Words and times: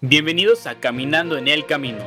Bienvenidos 0.00 0.68
a 0.68 0.76
Caminando 0.76 1.36
en 1.36 1.48
el 1.48 1.66
Camino. 1.66 1.98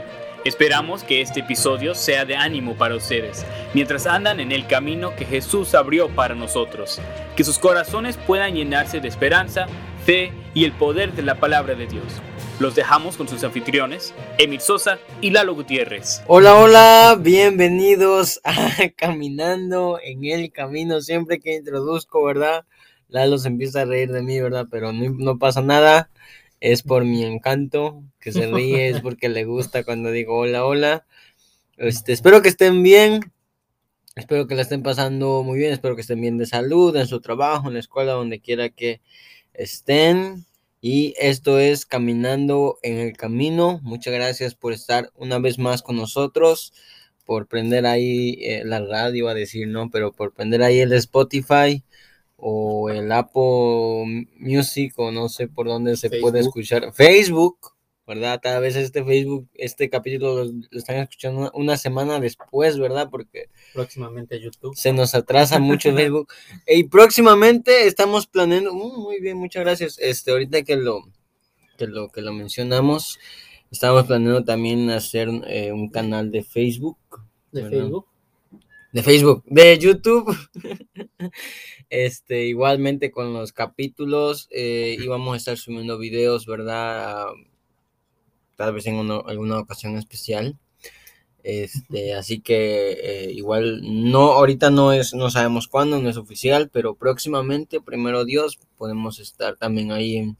Esperamos 0.45 1.03
que 1.03 1.19
este 1.19 1.41
episodio 1.41 1.93
sea 1.93 2.23
de 2.23 2.37
ánimo 2.37 2.77
para 2.77 2.95
ustedes, 2.95 3.45
mientras 3.73 4.07
andan 4.07 4.39
en 4.39 4.53
el 4.53 4.65
camino 4.65 5.13
que 5.13 5.25
Jesús 5.25 5.75
abrió 5.75 6.07
para 6.07 6.33
nosotros. 6.33 7.01
Que 7.35 7.43
sus 7.43 7.59
corazones 7.59 8.15
puedan 8.15 8.55
llenarse 8.55 9.01
de 9.01 9.09
esperanza, 9.09 9.67
fe 10.05 10.31
y 10.53 10.63
el 10.63 10.71
poder 10.71 11.11
de 11.11 11.23
la 11.23 11.41
palabra 11.41 11.75
de 11.75 11.85
Dios. 11.85 12.05
Los 12.61 12.75
dejamos 12.75 13.17
con 13.17 13.27
sus 13.27 13.43
anfitriones, 13.43 14.13
Emil 14.37 14.61
Sosa 14.61 14.97
y 15.19 15.31
Lalo 15.31 15.53
Gutiérrez. 15.53 16.23
Hola, 16.27 16.55
hola, 16.55 17.17
bienvenidos 17.19 18.39
a 18.45 18.69
Caminando 18.95 19.99
en 20.01 20.23
el 20.23 20.49
Camino. 20.53 21.01
Siempre 21.01 21.41
que 21.41 21.55
introduzco, 21.57 22.23
¿verdad? 22.23 22.63
Lalo 23.09 23.37
se 23.37 23.49
empieza 23.49 23.81
a 23.81 23.85
reír 23.85 24.13
de 24.13 24.21
mí, 24.21 24.39
¿verdad? 24.39 24.67
Pero 24.71 24.93
no, 24.93 25.09
no 25.09 25.37
pasa 25.37 25.61
nada 25.61 26.09
es 26.61 26.83
por 26.83 27.03
mi 27.03 27.25
encanto, 27.25 28.03
que 28.19 28.31
se 28.31 28.47
ríe, 28.47 28.89
es 28.89 29.01
porque 29.01 29.29
le 29.29 29.43
gusta 29.45 29.83
cuando 29.83 30.11
digo 30.11 30.37
hola, 30.37 30.63
hola. 30.63 31.05
Este, 31.75 32.13
espero 32.13 32.43
que 32.43 32.49
estén 32.49 32.83
bien, 32.83 33.33
espero 34.15 34.47
que 34.47 34.55
la 34.55 34.61
estén 34.61 34.83
pasando 34.83 35.43
muy 35.43 35.57
bien, 35.57 35.73
espero 35.73 35.95
que 35.95 36.01
estén 36.01 36.21
bien 36.21 36.37
de 36.37 36.45
salud, 36.45 36.95
en 36.95 37.07
su 37.07 37.19
trabajo, 37.19 37.67
en 37.67 37.73
la 37.73 37.79
escuela, 37.79 38.13
donde 38.13 38.39
quiera 38.39 38.69
que 38.69 39.01
estén. 39.53 40.45
Y 40.81 41.15
esto 41.19 41.59
es 41.59 41.85
Caminando 41.87 42.77
en 42.83 42.99
el 42.99 43.17
Camino. 43.17 43.79
Muchas 43.83 44.13
gracias 44.13 44.55
por 44.55 44.73
estar 44.73 45.11
una 45.15 45.39
vez 45.39 45.57
más 45.57 45.81
con 45.81 45.95
nosotros, 45.95 46.73
por 47.25 47.47
prender 47.47 47.87
ahí 47.87 48.37
eh, 48.41 48.63
la 48.65 48.79
radio, 48.81 49.29
a 49.29 49.33
decir, 49.33 49.67
¿no? 49.67 49.89
Pero 49.89 50.11
por 50.11 50.33
prender 50.33 50.61
ahí 50.61 50.79
el 50.79 50.93
Spotify 50.93 51.83
o 52.43 52.89
el 52.89 53.11
Apple 53.11 54.27
Music 54.39 54.93
o 54.97 55.11
no 55.11 55.29
sé 55.29 55.47
por 55.47 55.67
dónde 55.67 55.95
se 55.95 56.09
puede 56.09 56.39
escuchar. 56.39 56.91
Facebook, 56.91 57.75
¿verdad? 58.07 58.39
Tal 58.41 58.61
vez 58.63 58.75
este 58.75 59.05
Facebook, 59.05 59.47
este 59.53 59.91
capítulo 59.91 60.45
lo, 60.45 60.51
están 60.71 60.97
escuchando 60.97 61.51
una, 61.53 61.77
semana 61.77 62.19
después, 62.19 62.79
¿verdad? 62.79 63.09
Porque 63.11 63.49
próximamente 63.73 64.41
YouTube. 64.41 64.75
Se 64.75 64.91
nos 64.91 65.13
atrasa 65.13 65.59
mucho 65.59 65.93
Facebook. 65.93 66.29
Y 66.67 66.85
próximamente 66.85 67.85
estamos 67.85 68.25
planeando, 68.25 68.73
uh, 68.73 68.99
muy 68.99 69.21
bien, 69.21 69.37
muchas 69.37 69.63
gracias. 69.63 69.99
Este, 69.99 70.31
ahorita 70.31 70.63
que 70.63 70.77
lo, 70.77 71.03
que 71.77 71.85
lo, 71.85 72.09
que 72.09 72.21
lo 72.21 72.33
mencionamos, 72.33 73.19
estamos 73.69 74.07
planeando 74.07 74.43
también 74.43 74.89
hacer 74.89 75.29
eh, 75.45 75.71
un 75.71 75.89
canal 75.89 76.31
de 76.31 76.43
Facebook. 76.43 76.97
¿De 77.51 77.69
Facebook? 77.69 78.10
De 78.91 79.03
Facebook, 79.03 79.43
de 79.45 79.77
YouTube. 79.77 80.35
Este, 81.89 82.45
igualmente 82.45 83.11
con 83.11 83.33
los 83.33 83.51
capítulos, 83.51 84.47
eh, 84.49 84.95
íbamos 84.97 85.33
a 85.33 85.37
estar 85.37 85.57
subiendo 85.57 85.97
videos, 85.97 86.45
¿verdad? 86.45 87.25
Tal 88.55 88.73
vez 88.73 88.87
en 88.87 89.11
alguna 89.11 89.59
ocasión 89.59 89.97
especial. 89.97 90.57
Este, 91.43 92.13
así 92.13 92.39
que 92.39 92.91
eh, 92.91 93.31
igual 93.33 93.81
no, 93.83 94.31
ahorita 94.33 94.69
no 94.69 94.93
es, 94.93 95.13
no 95.13 95.29
sabemos 95.29 95.67
cuándo, 95.67 95.99
no 95.99 96.09
es 96.09 96.15
oficial, 96.15 96.69
pero 96.71 96.95
próximamente, 96.95 97.81
primero 97.81 98.23
Dios, 98.23 98.57
podemos 98.77 99.19
estar 99.19 99.57
también 99.57 99.91
ahí 99.91 100.15
en, 100.15 100.37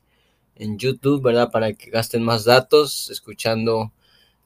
en 0.56 0.78
YouTube, 0.78 1.22
¿verdad? 1.22 1.52
Para 1.52 1.74
que 1.74 1.90
gasten 1.90 2.24
más 2.24 2.46
datos, 2.46 3.10
escuchando 3.10 3.92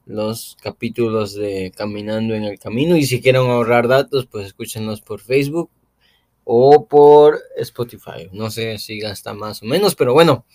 los 0.06 0.56
capítulos 0.62 1.34
de 1.34 1.72
Caminando 1.76 2.34
en 2.34 2.44
el 2.44 2.58
Camino. 2.58 2.96
Y 2.96 3.04
si 3.04 3.20
quieren 3.20 3.42
ahorrar 3.42 3.88
datos, 3.88 4.26
pues 4.26 4.46
escúchenlos 4.46 5.02
por 5.02 5.20
Facebook 5.20 5.70
o 6.44 6.86
por 6.86 7.40
Spotify. 7.56 8.30
No 8.32 8.50
sé 8.50 8.78
si 8.78 9.00
gasta 9.00 9.34
más 9.34 9.62
o 9.62 9.66
menos, 9.66 9.96
pero 9.96 10.14
bueno. 10.14 10.46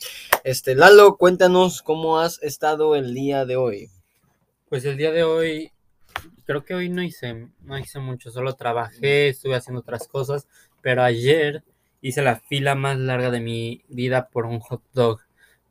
Este, 0.43 0.73
Lalo, 0.73 1.17
cuéntanos 1.17 1.81
cómo 1.81 2.19
has 2.19 2.41
estado 2.41 2.95
el 2.95 3.13
día 3.13 3.45
de 3.45 3.57
hoy. 3.57 3.89
Pues 4.69 4.85
el 4.85 4.95
día 4.95 5.11
de 5.11 5.23
hoy, 5.23 5.71
creo 6.45 6.63
que 6.63 6.73
hoy 6.73 6.87
no 6.87 7.03
hice, 7.03 7.49
no 7.61 7.77
hice 7.77 7.99
mucho, 7.99 8.31
solo 8.31 8.53
trabajé, 8.53 9.27
estuve 9.27 9.55
haciendo 9.55 9.81
otras 9.81 10.07
cosas, 10.07 10.47
pero 10.81 11.03
ayer 11.03 11.61
hice 12.01 12.21
la 12.21 12.37
fila 12.37 12.73
más 12.73 12.97
larga 12.97 13.29
de 13.29 13.41
mi 13.41 13.83
vida 13.89 14.29
por 14.29 14.45
un 14.45 14.61
hot 14.61 14.81
dog. 14.93 15.19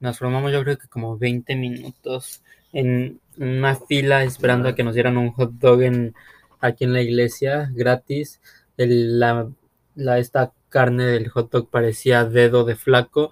Nos 0.00 0.18
formamos 0.18 0.52
yo 0.52 0.62
creo 0.62 0.78
que 0.78 0.88
como 0.88 1.16
20 1.16 1.56
minutos 1.56 2.42
en 2.74 3.20
una 3.40 3.74
fila 3.74 4.22
esperando 4.22 4.68
a 4.68 4.74
que 4.76 4.84
nos 4.84 4.94
dieran 4.94 5.16
un 5.16 5.32
hot 5.32 5.52
dog 5.54 5.82
en, 5.82 6.14
aquí 6.60 6.84
en 6.84 6.92
la 6.92 7.02
iglesia 7.02 7.70
gratis. 7.74 8.40
El, 8.76 9.18
la 9.18 9.50
la, 9.94 10.18
esta 10.18 10.52
carne 10.68 11.04
del 11.04 11.28
hot 11.28 11.50
dog 11.50 11.68
parecía 11.68 12.24
dedo 12.24 12.64
de 12.64 12.76
flaco, 12.76 13.30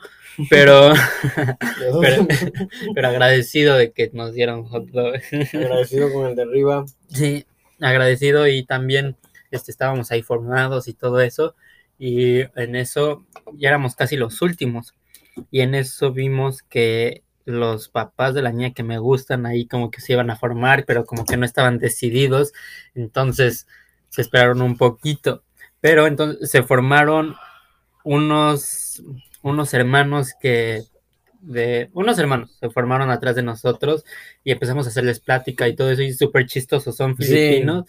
pero, 0.51 0.93
pero, 2.95 3.09
agradecido 3.09 3.77
de 3.77 3.93
que 3.93 4.11
nos 4.13 4.33
dieron 4.33 4.65
hot 4.65 4.87
dog. 4.89 5.15
Agradecido 5.53 6.13
con 6.13 6.27
el 6.27 6.37
de 6.37 6.43
arriba. 6.43 6.85
Sí, 7.09 7.47
agradecido 7.81 8.47
y 8.49 8.65
también 8.65 9.17
este, 9.51 9.71
estábamos 9.71 10.11
ahí 10.11 10.23
formados 10.23 10.89
y 10.89 10.95
todo 10.95 11.21
eso. 11.21 11.55
Y 11.99 12.41
en 12.61 12.77
eso 12.77 13.27
ya 13.55 13.69
éramos 13.69 13.97
casi 13.97 14.17
los 14.17 14.41
últimos. 14.43 14.95
Y 15.51 15.61
en 15.61 15.75
eso 15.75 16.13
vimos 16.13 16.63
que 16.63 17.23
los 17.49 17.89
papás 17.89 18.35
de 18.35 18.43
la 18.43 18.53
niña 18.53 18.75
que 18.75 18.83
me 18.83 18.99
gustan 18.99 19.47
ahí 19.47 19.67
como 19.67 19.91
que 19.91 20.03
se 20.03 20.13
iban 20.13 20.31
a 20.31 20.37
formar, 20.37 20.85
pero 20.87 21.07
como 21.07 21.25
que 21.25 21.39
no 21.39 21.47
estaban 21.47 21.79
decididos. 21.79 22.53
Entonces 22.95 23.67
se 24.11 24.21
esperaron 24.21 24.61
un 24.61 24.77
poquito. 24.77 25.43
Pero 25.81 26.07
entonces 26.07 26.51
se 26.51 26.63
formaron 26.63 27.37
unos, 28.05 29.03
unos 29.43 29.73
hermanos 29.73 30.35
que 30.39 30.83
de 31.41 31.89
unos 31.95 32.19
hermanos 32.19 32.55
se 32.61 32.69
formaron 32.69 33.11
atrás 33.11 33.37
de 33.37 33.43
nosotros 33.43 34.05
y 34.45 34.51
empezamos 34.51 34.87
a 34.87 34.91
hacerles 34.91 35.21
plática 35.21 35.69
y 35.69 35.77
todo 35.77 35.91
eso 35.91 36.03
y 36.03 36.13
súper 36.13 36.47
chistosos, 36.47 36.97
son 36.97 37.17
filipinos. 37.17 37.87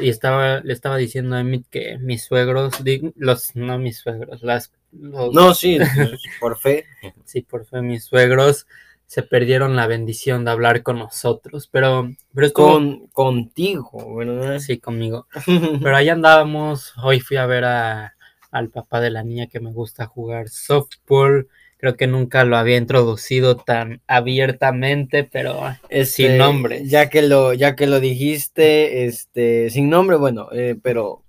Y 0.00 0.08
estaba, 0.08 0.60
le 0.60 0.72
estaba 0.72 0.96
diciendo 0.96 1.36
a 1.36 1.40
Emmett 1.40 1.68
que 1.70 1.98
mis 1.98 2.24
suegros, 2.24 2.74
los, 3.16 3.54
no 3.54 3.78
mis 3.78 3.98
suegros, 3.98 4.42
las... 4.42 4.72
no, 4.90 5.54
sí, 5.54 5.78
por 6.40 6.58
fe. 6.58 6.86
Sí, 7.24 7.42
por 7.42 7.66
fe, 7.66 7.82
mis 7.82 8.04
suegros 8.04 8.66
se 9.06 9.22
perdieron 9.22 9.76
la 9.76 9.86
bendición 9.86 10.44
de 10.44 10.50
hablar 10.50 10.82
con 10.82 10.98
nosotros, 10.98 11.68
pero, 11.70 12.10
pero 12.34 12.46
es 12.46 12.52
con 12.52 13.06
contigo, 13.08 14.16
¿verdad? 14.16 14.58
Sí, 14.58 14.78
conmigo. 14.78 15.26
pero 15.82 15.96
ahí 15.96 16.08
andábamos, 16.08 16.92
hoy 17.02 17.20
fui 17.20 17.36
a 17.36 17.46
ver 17.46 17.64
a, 17.64 18.14
al 18.50 18.70
papá 18.70 19.00
de 19.00 19.10
la 19.10 19.22
niña 19.22 19.46
que 19.46 19.60
me 19.60 19.72
gusta 19.72 20.06
jugar 20.06 20.48
softball, 20.48 21.48
creo 21.78 21.96
que 21.96 22.08
nunca 22.08 22.44
lo 22.44 22.56
había 22.56 22.78
introducido 22.78 23.56
tan 23.56 24.02
abiertamente, 24.08 25.24
pero 25.24 25.60
es 25.88 26.12
sin 26.12 26.32
este, 26.32 26.38
nombre. 26.38 26.82
Ya 26.86 27.08
que 27.08 27.22
lo, 27.22 27.52
ya 27.54 27.76
que 27.76 27.86
lo 27.86 28.00
dijiste, 28.00 29.06
este, 29.06 29.70
sin 29.70 29.88
nombre, 29.88 30.16
bueno, 30.16 30.48
eh, 30.52 30.76
pero 30.82 31.22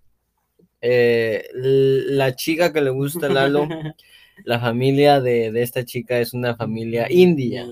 eh, 0.81 1.47
la 1.53 2.35
chica 2.35 2.73
que 2.73 2.81
le 2.81 2.89
gusta 2.89 3.29
Lalo 3.29 3.67
la 4.43 4.59
familia 4.59 5.21
de, 5.21 5.51
esta 5.61 5.83
chica 5.85 6.19
es 6.19 6.33
una 6.33 6.55
familia 6.55 7.07
india. 7.09 7.67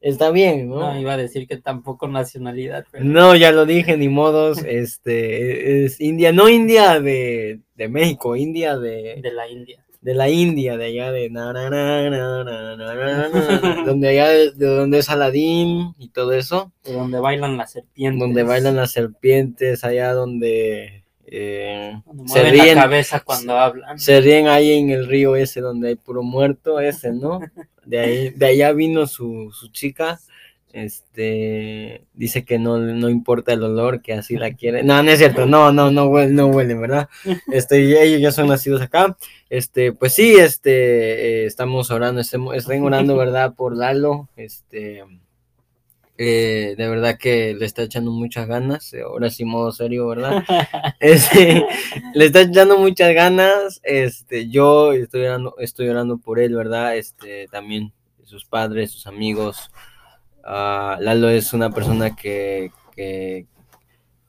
Está 0.00 0.30
bien, 0.30 0.68
¿no? 0.68 0.80
No, 0.80 1.00
iba 1.00 1.14
a 1.14 1.16
decir 1.16 1.48
que 1.48 1.56
tampoco 1.56 2.06
nacionalidad. 2.08 2.84
No, 3.00 3.34
ya 3.36 3.52
lo 3.52 3.64
dije, 3.64 3.96
ni 3.96 4.10
modos, 4.10 4.62
este, 4.62 5.86
es 5.86 5.98
India, 5.98 6.30
no 6.30 6.50
India 6.50 7.00
de, 7.00 7.60
México, 7.88 8.36
India 8.36 8.76
de... 8.76 9.18
De 9.22 9.32
la 9.32 9.48
India. 9.48 9.82
De 10.02 10.12
la 10.12 10.28
India, 10.28 10.76
de 10.76 10.84
allá 10.84 11.10
de... 11.10 11.30
donde 13.86 14.08
allá, 14.08 14.28
de, 14.28 14.52
donde 14.66 14.98
es 14.98 15.08
Aladín 15.08 15.94
y 15.98 16.10
todo 16.10 16.34
eso. 16.34 16.70
De 16.84 16.92
donde 16.92 17.18
bailan 17.18 17.56
las 17.56 17.72
serpientes. 17.72 18.20
Donde 18.20 18.42
bailan 18.42 18.76
las 18.76 18.92
serpientes, 18.92 19.84
allá 19.84 20.12
donde 20.12 21.03
eh, 21.36 22.00
se 22.26 22.42
ríen, 22.44 22.76
la 22.76 22.82
cabeza 22.82 23.20
cuando 23.20 23.58
hablan. 23.58 23.98
Se 23.98 24.20
ríen 24.20 24.46
ahí 24.46 24.72
en 24.72 24.90
el 24.90 25.08
río 25.08 25.34
ese 25.34 25.60
donde 25.60 25.88
hay 25.88 25.94
puro 25.96 26.22
muerto, 26.22 26.78
ese, 26.78 27.12
¿no? 27.12 27.40
De 27.84 27.98
ahí, 27.98 28.30
de 28.30 28.46
allá 28.46 28.72
vino 28.72 29.06
su, 29.06 29.50
su 29.52 29.68
chica. 29.68 30.20
Este 30.72 32.04
dice 32.14 32.44
que 32.44 32.58
no, 32.58 32.78
no 32.78 33.08
importa 33.08 33.52
el 33.52 33.62
olor, 33.62 34.02
que 34.02 34.12
así 34.12 34.36
la 34.36 34.54
quiere. 34.54 34.82
No, 34.82 35.02
no 35.02 35.10
es 35.10 35.18
cierto, 35.18 35.46
no, 35.46 35.70
no, 35.72 35.90
no 35.90 36.06
huele, 36.06 36.32
no 36.32 36.46
huele, 36.46 36.74
¿verdad? 36.74 37.08
Este, 37.52 38.02
ellos 38.02 38.20
ya 38.20 38.32
son 38.32 38.48
nacidos 38.48 38.80
acá. 38.80 39.16
Este, 39.50 39.92
pues 39.92 40.14
sí, 40.14 40.34
este, 40.34 40.72
eh, 41.42 41.46
estamos 41.46 41.90
orando, 41.90 42.20
estamos, 42.20 42.56
están 42.56 42.82
orando, 42.82 43.16
¿verdad? 43.16 43.54
Por 43.54 43.76
Lalo, 43.76 44.28
este, 44.36 45.04
eh, 46.16 46.74
de 46.78 46.88
verdad 46.88 47.18
que 47.18 47.54
le 47.54 47.66
está 47.66 47.82
echando 47.82 48.12
muchas 48.12 48.46
ganas, 48.46 48.92
eh, 48.94 49.02
ahora 49.02 49.30
sí 49.30 49.44
modo 49.44 49.72
serio, 49.72 50.06
¿verdad? 50.06 50.44
Este, 51.00 51.66
le 52.14 52.24
está 52.26 52.42
echando 52.42 52.78
muchas 52.78 53.12
ganas, 53.14 53.80
este, 53.82 54.48
yo 54.48 54.92
estoy 54.92 55.22
orando, 55.22 55.56
estoy 55.58 55.88
orando 55.88 56.18
por 56.18 56.38
él, 56.38 56.54
¿verdad? 56.54 56.96
Este, 56.96 57.48
también 57.48 57.92
sus 58.24 58.44
padres, 58.44 58.92
sus 58.92 59.06
amigos. 59.06 59.70
Uh, 60.44 61.00
Lalo 61.00 61.30
es 61.30 61.52
una 61.52 61.70
persona 61.70 62.14
que, 62.14 62.70
que, 62.94 63.46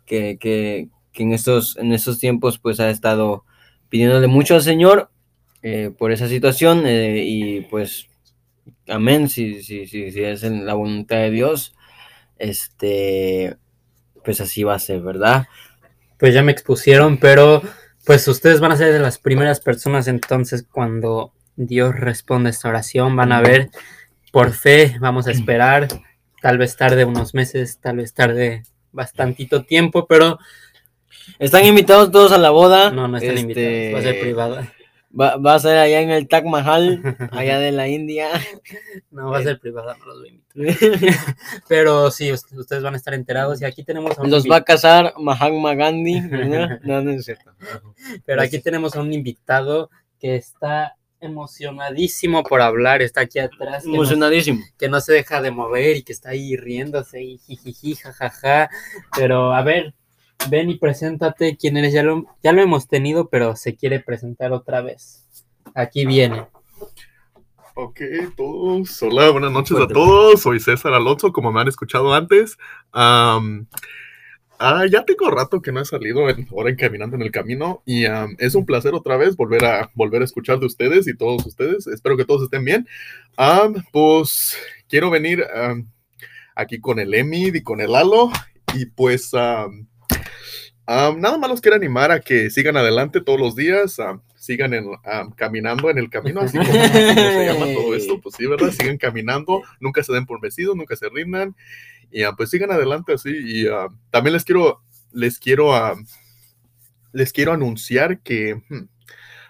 que, 0.06 0.38
que, 0.40 0.90
en, 1.14 1.34
estos, 1.34 1.78
en 1.78 1.94
estos 1.94 2.20
tiempos 2.20 2.58
pues 2.58 2.80
ha 2.80 2.90
estado 2.90 3.44
pidiéndole 3.90 4.28
mucho 4.28 4.56
al 4.56 4.62
Señor 4.64 5.12
eh, 5.62 5.92
por 5.96 6.12
esa 6.12 6.28
situación 6.28 6.84
y 6.86 7.62
pues 7.62 8.08
amén, 8.88 9.30
si, 9.30 9.64
si, 9.64 9.88
si, 9.88 10.12
si 10.12 10.24
es 10.24 10.44
en 10.44 10.66
la 10.66 10.74
voluntad 10.74 11.18
de 11.18 11.32
Dios, 11.32 11.76
este, 12.38 13.58
pues 14.24 14.42
así 14.42 14.64
va 14.64 14.76
a 14.76 14.80
ser, 14.80 15.02
¿verdad? 15.02 15.48
Pues 16.18 16.34
ya 16.34 16.44
me 16.44 16.52
expusieron, 16.52 17.18
pero 17.18 17.62
pues 18.06 18.28
ustedes 18.28 18.60
van 18.60 18.72
a 18.72 18.78
ser 18.78 18.94
de 18.94 19.00
las 19.00 19.18
primeras 19.18 19.60
personas 19.60 20.08
entonces 20.08 20.66
cuando 20.72 21.34
Dios 21.56 21.96
responde 21.96 22.50
esta 22.50 22.70
oración, 22.70 23.16
van 23.16 23.32
a 23.32 23.42
ver 23.42 23.70
por 24.32 24.52
fe, 24.52 24.98
vamos 25.00 25.28
a 25.28 25.32
esperar, 25.32 25.88
tal 26.42 26.58
vez 26.58 26.76
tarde 26.76 27.06
unos 27.06 27.34
meses, 27.34 27.80
tal 27.80 27.98
vez 27.98 28.14
tarde 28.14 28.64
bastantito 28.92 29.64
tiempo, 29.64 30.06
pero 30.08 30.40
Están 31.40 31.66
invitados 31.66 32.12
todos 32.12 32.32
a 32.32 32.38
la 32.38 32.52
boda. 32.52 32.92
no, 32.92 33.08
no 33.08 33.18
están 33.18 33.38
este, 33.38 33.42
invitados, 33.42 33.96
va 33.96 34.00
a 34.00 34.14
ser 34.14 34.22
privada. 34.22 34.74
Va, 35.20 35.38
va 35.38 35.56
a 35.56 35.60
ser 35.60 35.78
allá 35.78 36.02
en 36.02 36.10
el 36.10 36.28
Taj 36.28 36.44
Mahal, 36.44 37.02
allá 37.32 37.60
de 37.60 37.72
la 37.72 37.88
India. 37.88 38.28
No, 39.12 39.30
va 39.30 39.38
a 39.40 39.44
ser 39.44 39.60
privada, 39.60 39.96
no 39.98 40.06
los 40.08 40.20
voy 40.20 40.30
a 40.30 40.32
invitar. 40.32 41.16
Pero 41.68 42.12
sí, 42.12 42.32
us- 42.32 42.46
ustedes 42.52 42.84
van 42.84 42.94
a 42.96 42.98
estar 42.98 43.14
enterados 43.14 43.62
y 43.62 43.66
aquí 43.66 43.84
tenemos 43.84 44.18
a 44.18 44.22
un, 44.22 44.30
Los 44.30 44.46
va 44.46 44.58
a 44.58 44.64
casar 44.64 45.14
Mahatma 45.18 45.74
Gandhi. 45.76 46.22
¿verdad? 46.22 46.80
No, 46.84 47.02
no 47.02 47.12
es 47.12 47.26
cierto. 47.26 47.52
pero 48.26 48.42
aquí 48.42 48.60
tenemos 48.60 48.96
a 48.96 49.02
un 49.02 49.14
invitado 49.14 49.90
que 50.20 50.36
está 50.36 50.96
emocionadísimo 51.22 52.44
por 52.44 52.62
hablar, 52.62 53.02
está 53.02 53.22
aquí 53.22 53.40
atrás, 53.40 53.84
que 53.84 53.90
no, 53.90 53.96
Emocionadísimo. 53.96 54.64
que 54.78 54.90
no 54.90 55.00
se 55.00 55.14
deja 55.14 55.42
de 55.42 55.52
mover 55.52 55.98
y 55.98 56.04
que 56.04 56.12
está 56.14 56.30
ahí 56.32 56.56
riéndose 56.58 57.22
y 57.24 57.38
jijiji, 57.38 57.96
jajaja. 57.96 58.70
Pero 59.16 59.54
a 59.54 59.62
ver, 59.64 59.94
ven 60.50 60.70
y 60.70 60.78
preséntate 60.78 61.58
quién 61.58 61.78
eres, 61.78 61.94
ya 61.94 62.04
lo, 62.04 62.26
ya 62.44 62.52
lo 62.52 62.62
hemos 62.62 62.88
tenido, 62.88 63.30
pero 63.30 63.56
se 63.56 63.76
quiere 63.76 64.00
presentar 64.00 64.54
otra 64.54 64.82
vez. 64.82 65.26
Aquí 65.74 66.06
viene. 66.06 66.46
Ok, 67.74 68.00
todos. 68.38 69.02
Hola, 69.04 69.32
buenas 69.32 69.52
noches 69.52 69.78
a 69.78 69.88
todos. 69.88 70.42
Soy 70.42 70.60
César 70.60 70.94
Alonso, 70.94 71.34
como 71.34 71.52
me 71.52 71.60
han 71.60 71.68
escuchado 71.68 72.14
antes. 72.14 72.58
Ah, 74.58 74.86
ya 74.90 75.04
tengo 75.04 75.30
rato 75.30 75.62
que 75.62 75.74
no 75.74 75.82
he 75.82 75.86
salido 75.86 76.30
en, 76.30 76.48
ahora 76.50 76.70
en 76.70 76.78
Caminando 76.78 77.18
en 77.18 77.24
el 77.24 77.32
Camino 77.32 77.84
y 77.86 78.06
am, 78.06 78.38
es 78.40 78.56
un 78.56 78.66
placer 78.66 78.94
otra 78.94 79.18
vez 79.18 79.36
volver 79.36 79.66
a, 79.66 79.92
volver 79.96 80.22
a 80.22 80.26
escuchar 80.26 80.60
de 80.60 80.66
ustedes 80.66 81.08
y 81.10 81.18
todos 81.18 81.46
ustedes. 81.46 81.88
Espero 81.88 82.16
que 82.16 82.24
todos 82.24 82.44
estén 82.44 82.64
bien. 82.64 82.88
Am, 83.36 83.74
pues 83.92 84.58
quiero 84.88 85.10
venir 85.10 85.44
aquí 86.56 86.80
con 86.80 87.00
el 87.00 87.14
Emid 87.14 87.56
y 87.56 87.64
con 87.64 87.82
el 87.82 87.92
Lalo 87.92 88.32
y 88.74 88.86
pues 88.86 89.32
am, 90.86 91.20
nada 91.20 91.38
más 91.38 91.50
los 91.50 91.62
quiero 91.62 91.76
animar 91.76 92.12
a 92.12 92.20
que 92.20 92.50
sigan 92.50 92.78
adelante 92.78 93.22
todos 93.22 93.40
los 93.40 93.56
días. 93.56 94.00
am, 94.00 94.22
sigan 94.46 94.74
en, 94.76 94.86
am, 95.04 95.32
caminando 95.32 95.90
en 95.90 95.98
el 95.98 96.10
camino, 96.10 96.42
así 96.42 96.58
como, 96.58 96.70
como 96.70 96.80
se 96.80 97.46
llama 97.46 97.66
todo 97.74 97.96
esto, 97.96 98.22
pues 98.22 98.36
sí, 98.36 98.46
¿verdad? 98.46 98.70
Sigan 98.78 98.98
caminando, 98.98 99.64
nunca 99.80 100.04
se 100.04 100.14
den 100.14 100.26
por 100.26 100.40
vencidos, 100.40 100.76
nunca 100.76 100.96
se 100.96 101.10
rindan, 101.10 101.56
y 102.12 102.24
pues 102.38 102.52
sigan 102.52 102.72
adelante 102.72 103.14
así, 103.14 103.32
y 103.32 103.68
ah, 103.68 103.88
también 104.12 104.34
les 104.34 104.46
quiero, 104.46 104.82
les 105.12 105.40
quiero, 105.40 105.76
ah, 105.76 105.96
les 107.12 107.34
quiero 107.34 107.54
anunciar 107.54 108.20
que, 108.20 108.62
hmm, 108.70 108.88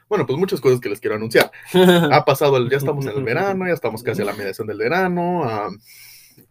bueno, 0.07 0.25
pues 0.25 0.39
muchas 0.39 0.61
cosas 0.61 0.79
que 0.79 0.89
les 0.89 0.99
quiero 1.01 1.15
anunciar. 1.15 1.51
Ha 1.73 2.23
pasado, 2.23 2.57
el, 2.57 2.69
ya 2.69 2.77
estamos 2.77 3.05
en 3.05 3.17
el 3.17 3.23
verano, 3.23 3.67
ya 3.67 3.73
estamos 3.73 4.01
casi 4.03 4.21
a 4.21 4.25
la 4.25 4.33
mediación 4.33 4.67
del 4.67 4.77
verano, 4.77 5.43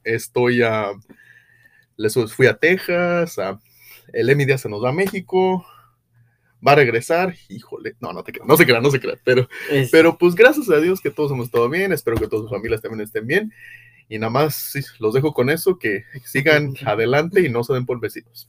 estoy, 0.03 0.63
a 0.63 0.93
les 1.97 2.15
fui 2.33 2.47
a 2.47 2.57
Texas, 2.57 3.39
ah, 3.39 3.59
el 4.15 4.31
Emi 4.31 4.47
ya 4.47 4.59
se 4.59 4.69
nos 4.69 4.83
va 4.83 4.91
a 4.91 4.93
México, 4.93 5.65
va 6.67 6.73
a 6.73 6.77
regresar, 6.77 7.35
híjole, 7.49 7.95
no, 8.01 8.13
no 8.13 8.23
te 8.23 8.33
creas, 8.33 8.49
no 8.49 8.57
se 8.57 8.65
crean, 8.65 8.83
no 8.83 8.91
se 8.91 9.01
crean, 9.01 9.19
pero 9.25 9.49
Es- 9.71 9.91
pero 9.91 10.17
pues 10.17 10.35
gracias 10.35 10.71
a 10.71 10.79
Dios 10.81 11.01
que 11.01 11.11
todos 11.11 11.31
hemos 11.33 11.47
estado 11.47 11.69
bien, 11.69 11.93
espero 11.93 12.17
que 12.17 12.27
todas 12.29 12.45
sus 12.45 12.51
familias 12.51 12.81
también 12.81 13.03
estén 13.03 13.27
bien. 13.27 13.53
Y 14.09 14.19
nada 14.19 14.31
más 14.31 14.55
sí, 14.55 14.81
los 14.99 15.15
dejo 15.15 15.33
con 15.33 15.49
eso, 15.51 15.79
que 15.79 16.05
sigan 16.25 16.75
adelante 16.87 17.41
y 17.41 17.49
no 17.49 17.65
se 17.65 17.73
den 17.73 17.87
por 17.87 18.01
vecinos. 18.01 18.49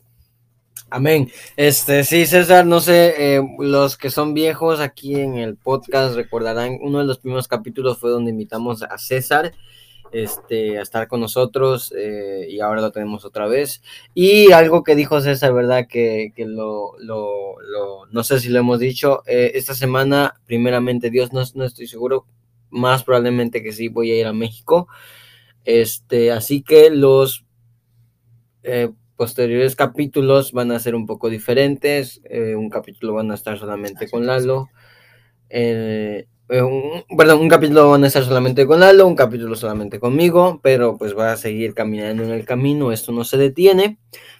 Amén. 0.89 1.31
Este, 1.57 2.03
sí, 2.03 2.25
César, 2.25 2.65
no 2.65 2.79
sé, 2.79 3.35
eh, 3.37 3.41
los 3.59 3.97
que 3.97 4.09
son 4.11 4.33
viejos 4.33 4.79
aquí 4.79 5.15
en 5.15 5.35
el 5.37 5.55
podcast 5.55 6.15
recordarán, 6.15 6.77
uno 6.81 6.99
de 6.99 7.05
los 7.05 7.17
primeros 7.19 7.47
capítulos 7.47 7.97
fue 7.97 8.11
donde 8.11 8.31
invitamos 8.31 8.83
a 8.83 8.97
César 8.97 9.53
este, 10.11 10.77
a 10.79 10.81
estar 10.81 11.07
con 11.07 11.19
nosotros 11.21 11.93
eh, 11.97 12.47
y 12.49 12.59
ahora 12.59 12.81
lo 12.81 12.91
tenemos 12.91 13.25
otra 13.25 13.47
vez. 13.47 13.81
Y 14.13 14.51
algo 14.51 14.83
que 14.83 14.95
dijo 14.95 15.21
César, 15.21 15.53
¿verdad? 15.53 15.87
Que, 15.87 16.31
que 16.35 16.45
lo, 16.45 16.93
lo, 16.99 17.59
lo- 17.61 18.05
no 18.07 18.23
sé 18.23 18.39
si 18.39 18.49
lo 18.49 18.59
hemos 18.59 18.79
dicho, 18.79 19.23
eh, 19.27 19.51
esta 19.55 19.73
semana, 19.73 20.35
primeramente 20.45 21.09
Dios, 21.09 21.33
no, 21.33 21.43
no 21.55 21.65
estoy 21.65 21.87
seguro, 21.87 22.25
más 22.69 23.03
probablemente 23.03 23.63
que 23.63 23.71
sí, 23.73 23.87
voy 23.89 24.11
a 24.11 24.19
ir 24.19 24.27
a 24.27 24.33
México. 24.33 24.87
Este, 25.65 26.31
así 26.31 26.63
que 26.63 26.89
los 26.91 27.45
eh, 28.63 28.91
posteriores 29.15 29.75
capítulos 29.75 30.51
van 30.51 30.71
a 30.71 30.79
ser 30.79 30.95
un 30.95 31.05
poco 31.05 31.29
diferentes. 31.29 32.21
eh, 32.25 32.55
un 32.55 32.69
capítulo 32.69 33.13
van 33.13 33.31
a 33.31 33.35
estar 33.35 33.57
solamente 33.59 34.09
con 34.09 34.25
Lalo. 34.25 34.67
eh, 35.49 36.27
eh, 36.49 36.61
un, 36.61 37.03
perdón, 37.17 37.39
un 37.41 37.49
capítulo 37.49 37.89
van 37.89 38.03
a 38.03 38.07
estar 38.07 38.23
solamente 38.23 38.65
con 38.65 38.79
Lalo, 38.79 39.07
un 39.07 39.15
capítulo 39.15 39.55
solamente 39.55 39.99
conmigo, 39.99 40.59
pero 40.63 40.97
pues 40.97 41.17
va 41.17 41.31
a 41.31 41.37
seguir 41.37 41.73
caminando 41.73 42.23
en 42.23 42.31
el 42.31 42.45
camino, 42.45 42.91
esto 42.91 43.11
no 43.11 43.23
se 43.23 43.37
detiene, 43.37 43.97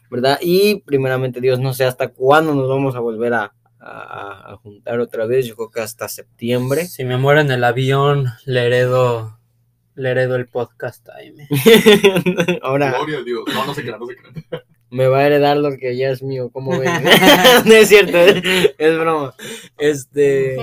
¿verdad? 0.09 0.37
Y 0.41 0.81
primeramente 0.81 1.41
Dios, 1.41 1.59
no 1.59 1.73
sé 1.73 1.85
hasta 1.85 2.09
cuándo 2.09 2.53
nos 2.53 2.67
vamos 2.69 2.95
a 2.95 2.99
volver 2.99 3.33
a, 3.33 3.53
a- 3.79 4.53
a 4.53 4.57
juntar 4.57 4.99
otra 4.99 5.25
vez, 5.25 5.45
yo 5.47 5.55
creo 5.55 5.69
que 5.71 5.81
hasta 5.81 6.07
septiembre. 6.07 6.85
Si 6.85 7.03
me 7.05 7.17
muero 7.17 7.41
en 7.41 7.51
el 7.51 7.63
avión, 7.63 8.27
le 8.45 8.65
heredo, 8.65 9.39
le 9.95 10.09
heredo 10.11 10.35
el 10.35 10.47
podcast 10.47 11.07
a. 11.09 11.13
Ahora 12.61 12.91
Gloria 12.97 13.19
a 13.19 13.23
Dios. 13.23 13.43
No, 13.53 13.65
no 13.65 13.73
se 13.73 13.81
crean, 13.83 13.99
no 13.99 14.07
se 14.07 14.15
crean. 14.15 14.63
me 14.89 15.07
va 15.07 15.19
a 15.19 15.25
heredar 15.27 15.57
lo 15.57 15.75
que 15.77 15.95
ya 15.97 16.09
es 16.09 16.21
mío, 16.23 16.49
¿cómo 16.51 16.77
ven? 16.79 16.91
no 17.65 17.73
es 17.73 17.89
cierto, 17.89 18.17
es, 18.17 18.73
es 18.77 18.99
broma. 18.99 19.33
Este, 19.77 20.57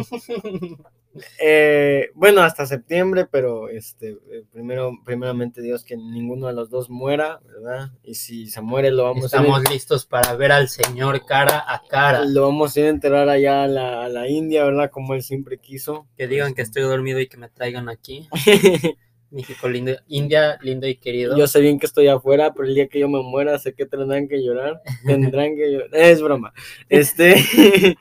eh, 1.41 2.11
bueno, 2.15 2.43
hasta 2.43 2.67
septiembre, 2.67 3.27
pero 3.31 3.69
este, 3.69 4.11
eh, 4.31 4.45
primero, 4.51 4.93
primeramente 5.05 5.61
Dios 5.61 5.85
que 5.85 5.97
ninguno 5.97 6.47
de 6.47 6.55
los 6.55 6.71
dos 6.71 6.89
muera, 6.91 7.41
¿verdad? 7.45 7.91
Y 8.03 8.15
si 8.15 8.49
se 8.49 8.61
muere 8.61 8.91
lo 8.91 9.05
vamos 9.05 9.27
Estamos 9.27 9.59
a 9.59 9.63
ir, 9.63 9.71
listos 9.71 10.07
para 10.07 10.35
ver 10.35 10.53
al 10.53 10.69
Señor 10.69 11.25
cara 11.27 11.65
a 11.67 11.83
cara. 11.89 12.25
lo 12.25 12.43
vamos 12.43 12.77
a 12.77 12.81
ir 12.81 12.87
a 12.87 12.91
enterrar 12.91 13.29
allá 13.29 13.65
a 13.65 13.69
la, 13.69 14.05
a 14.05 14.09
la 14.09 14.29
India, 14.29 14.65
¿verdad? 14.65 14.91
Como 14.91 15.15
él 15.15 15.23
siempre 15.23 15.59
quiso. 15.59 16.07
Que 16.17 16.29
digan 16.29 16.55
que 16.55 16.63
estoy 16.63 16.83
dormido 16.83 17.21
y 17.21 17.29
que 17.29 17.37
me 17.37 17.49
traigan 17.49 17.89
aquí. 17.89 18.29
México 19.33 19.67
lindo, 19.67 19.93
India 20.09 20.59
lindo 20.61 20.87
y 20.87 20.97
querido. 20.97 21.37
Yo 21.37 21.47
sé 21.47 21.61
bien 21.61 21.79
que 21.79 21.87
estoy 21.87 22.07
afuera, 22.09 22.53
pero 22.55 22.69
el 22.69 22.75
día 22.75 22.89
que 22.89 23.01
yo 23.01 23.09
me 23.09 23.23
muera, 23.23 23.59
sé 23.59 23.73
que 23.73 23.87
tendrán 23.87 24.29
que 24.29 24.43
llorar. 24.43 24.83
Tendrán 25.07 25.57
que 25.57 25.73
llorar. 25.73 25.89
Es 25.93 26.21
broma. 26.21 26.53
Este. 26.89 27.37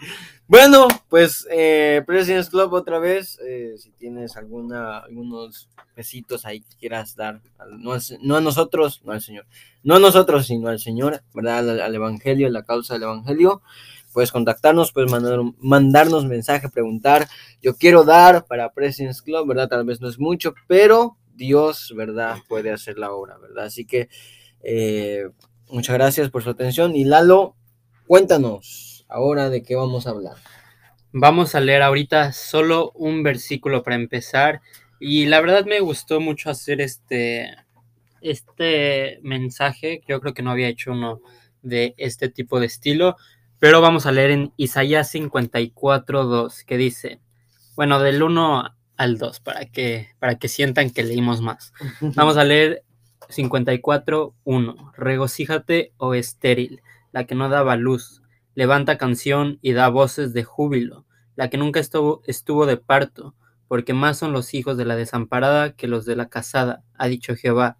bueno, 0.51 0.89
pues, 1.08 1.48
eh, 1.50 2.03
President's 2.05 2.50
Club 2.50 2.74
otra 2.74 3.00
vez. 3.00 3.39
eh, 3.48 3.75
si 3.77 3.89
tienes 3.91 4.36
alguna, 4.36 4.98
algunos 4.98 5.70
pesitos 5.96 6.43
ahí 6.46 6.60
que 6.60 6.75
quieras 6.77 7.15
dar. 7.15 7.41
No, 7.79 7.93
al 7.93 8.01
no 8.20 8.36
a 8.36 8.41
nosotros, 8.41 9.01
no 9.05 9.13
al 9.13 9.22
Señor. 9.22 9.46
No 9.81 9.96
a 9.96 10.00
nosotros, 10.00 10.48
sino 10.48 10.67
al 10.67 10.79
Señor, 10.79 11.24
¿verdad? 11.34 11.70
Al, 11.79 11.96
Evangelio, 11.96 12.48
a 12.48 12.50
la 12.50 12.63
causa 12.63 12.96
del 12.96 13.03
Evangelio. 13.03 13.62
Puedes 14.12 14.34
contactarnos, 14.34 14.91
puedes 14.91 15.10
mandarnos 15.60 16.25
mensaje, 16.25 16.67
preguntar. 16.67 17.29
Yo 17.62 17.77
quiero 17.77 18.03
dar 18.03 18.43
para 18.43 18.74
President's 18.74 19.22
Club, 19.22 19.48
¿verdad? 19.48 19.70
Tal 19.70 19.86
vez 19.86 20.01
no 20.01 20.10
es 20.10 20.20
mucho, 20.20 20.53
pero 20.67 21.15
Dios, 21.34 21.93
¿verdad? 21.96 22.39
Puede 22.50 22.72
hacer 22.72 22.98
la 22.98 23.13
obra, 23.13 23.38
¿verdad? 23.38 23.67
Así 23.67 23.86
que 23.86 24.10
eh, 24.62 25.29
muchas 25.70 25.93
gracias 25.93 26.29
por 26.29 26.43
su 26.43 26.50
atención. 26.50 26.93
Y 26.93 27.05
Lalo, 27.05 27.55
cuéntanos 28.05 28.90
ahora 29.12 29.50
de 29.50 29.62
qué 29.62 29.75
vamos 29.75 30.08
a 30.08 30.12
hablar. 30.12 30.36
Vamos 31.13 31.56
a 31.56 31.60
leer 31.60 31.82
ahorita 31.82 32.32
solo 32.32 32.91
un 32.96 33.22
versículo 33.22 33.84
para 33.84 33.98
empezar. 33.98 34.62
Y 35.00 35.25
la 35.25 35.41
verdad 35.41 35.65
me 35.65 35.80
gustó 35.82 36.20
mucho 36.22 36.50
hacer 36.50 36.80
este, 36.80 37.53
este 38.22 39.20
mensaje. 39.22 40.01
Yo 40.08 40.22
creo 40.22 40.34
que 40.34 40.41
no 40.41 40.51
había 40.51 40.70
hecho 40.70 40.91
uno 40.91 41.22
de 41.62 41.94
este 41.98 42.30
tipo 42.30 42.60
de 42.60 42.68
estilo. 42.68 43.18
Pero 43.60 43.82
vamos 43.82 44.06
a 44.06 44.12
leer 44.12 44.32
en 44.32 44.53
Isaías 44.58 45.13
54.2, 45.13 46.65
que 46.65 46.77
dice, 46.77 47.20
bueno, 47.75 48.00
del 48.00 48.24
1 48.24 48.75
al 48.98 49.18
2, 49.18 49.39
para 49.41 49.65
que, 49.65 50.10
para 50.20 50.39
que 50.39 50.48
sientan 50.48 50.89
que 50.89 51.03
leímos 51.03 51.41
más. 51.41 51.74
Vamos 52.15 52.38
a 52.38 52.44
leer 52.44 52.84
54.1. 53.30 54.94
Regocíjate, 54.96 55.94
oh 55.98 56.13
estéril, 56.13 56.82
la 57.12 57.25
que 57.25 57.36
no 57.36 57.50
daba 57.50 57.75
luz. 57.75 58.22
Levanta 58.55 58.98
canción 58.98 59.60
y 59.62 59.74
da 59.74 59.88
voces 59.89 60.34
de 60.34 60.43
júbilo, 60.43 61.05
la 61.36 61.50
que 61.50 61.58
nunca 61.58 61.79
estuvo, 61.79 62.22
estuvo 62.25 62.65
de 62.65 62.77
parto, 62.77 63.36
porque 63.67 63.93
más 63.93 64.17
son 64.17 64.34
los 64.34 64.53
hijos 64.53 64.77
de 64.77 64.86
la 64.86 64.96
desamparada 64.96 65.75
que 65.75 65.88
los 65.88 66.05
de 66.05 66.15
la 66.15 66.27
casada, 66.27 66.84
ha 66.98 67.08
dicho 67.08 67.36
Jehová. 67.36 67.77